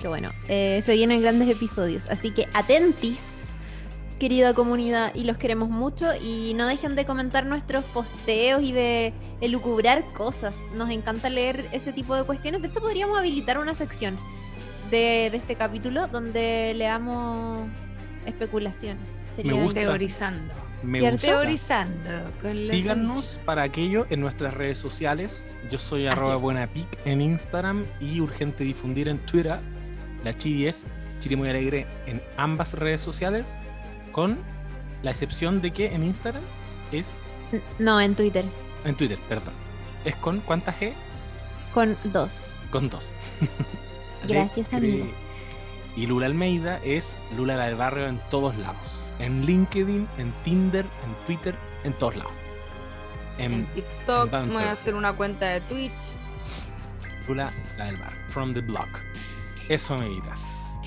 [0.00, 0.30] Qué bueno.
[0.48, 2.10] Eh, se vienen grandes episodios.
[2.10, 3.52] Así que atentis,
[4.18, 6.10] querida comunidad, y los queremos mucho.
[6.20, 10.58] Y no dejen de comentar nuestros posteos y de elucubrar cosas.
[10.74, 12.60] Nos encanta leer ese tipo de cuestiones.
[12.60, 14.18] De hecho, podríamos habilitar una sección
[14.90, 17.68] de, de este capítulo donde leamos
[18.26, 19.04] especulaciones.
[19.26, 19.80] Sería Me gusta.
[19.80, 20.54] Teorizando.
[20.82, 21.26] Me gusta.
[21.26, 22.10] Teorizando.
[22.40, 25.58] Con Síganos para aquello en nuestras redes sociales.
[25.70, 29.58] Yo soy Así arroba buenapic en Instagram y urgente difundir en Twitter.
[30.24, 30.84] La Chiri es
[31.20, 33.58] Chiri muy alegre en ambas redes sociales,
[34.12, 34.38] con
[35.02, 36.42] la excepción de que en Instagram
[36.92, 37.20] es
[37.78, 38.44] No, en Twitter.
[38.84, 39.54] en Twitter, perdón.
[40.04, 40.92] Es con cuántas G?
[41.72, 42.50] Con dos.
[42.70, 43.10] Con dos.
[44.26, 45.06] Gracias, amigo.
[45.96, 49.12] Y Lula Almeida es Lula la del barrio en todos lados.
[49.18, 51.54] En LinkedIn, en Tinder, en Twitter,
[51.84, 52.32] en todos lados.
[53.38, 55.92] En En TikTok, en me voy a hacer una cuenta de Twitch.
[57.28, 58.18] Lula la del barrio.
[58.28, 58.88] From the block.
[59.68, 60.78] Eso, amiguitas.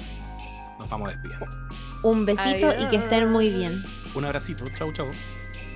[0.80, 1.48] Nos vamos despidiendo.
[2.04, 3.82] Un besito y que estén muy bien.
[4.14, 4.66] Un abracito.
[4.76, 5.10] Chau, chau.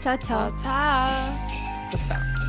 [0.02, 0.52] Chao, chao.
[0.62, 1.92] Chao, chao.
[1.92, 2.41] Chau, chau.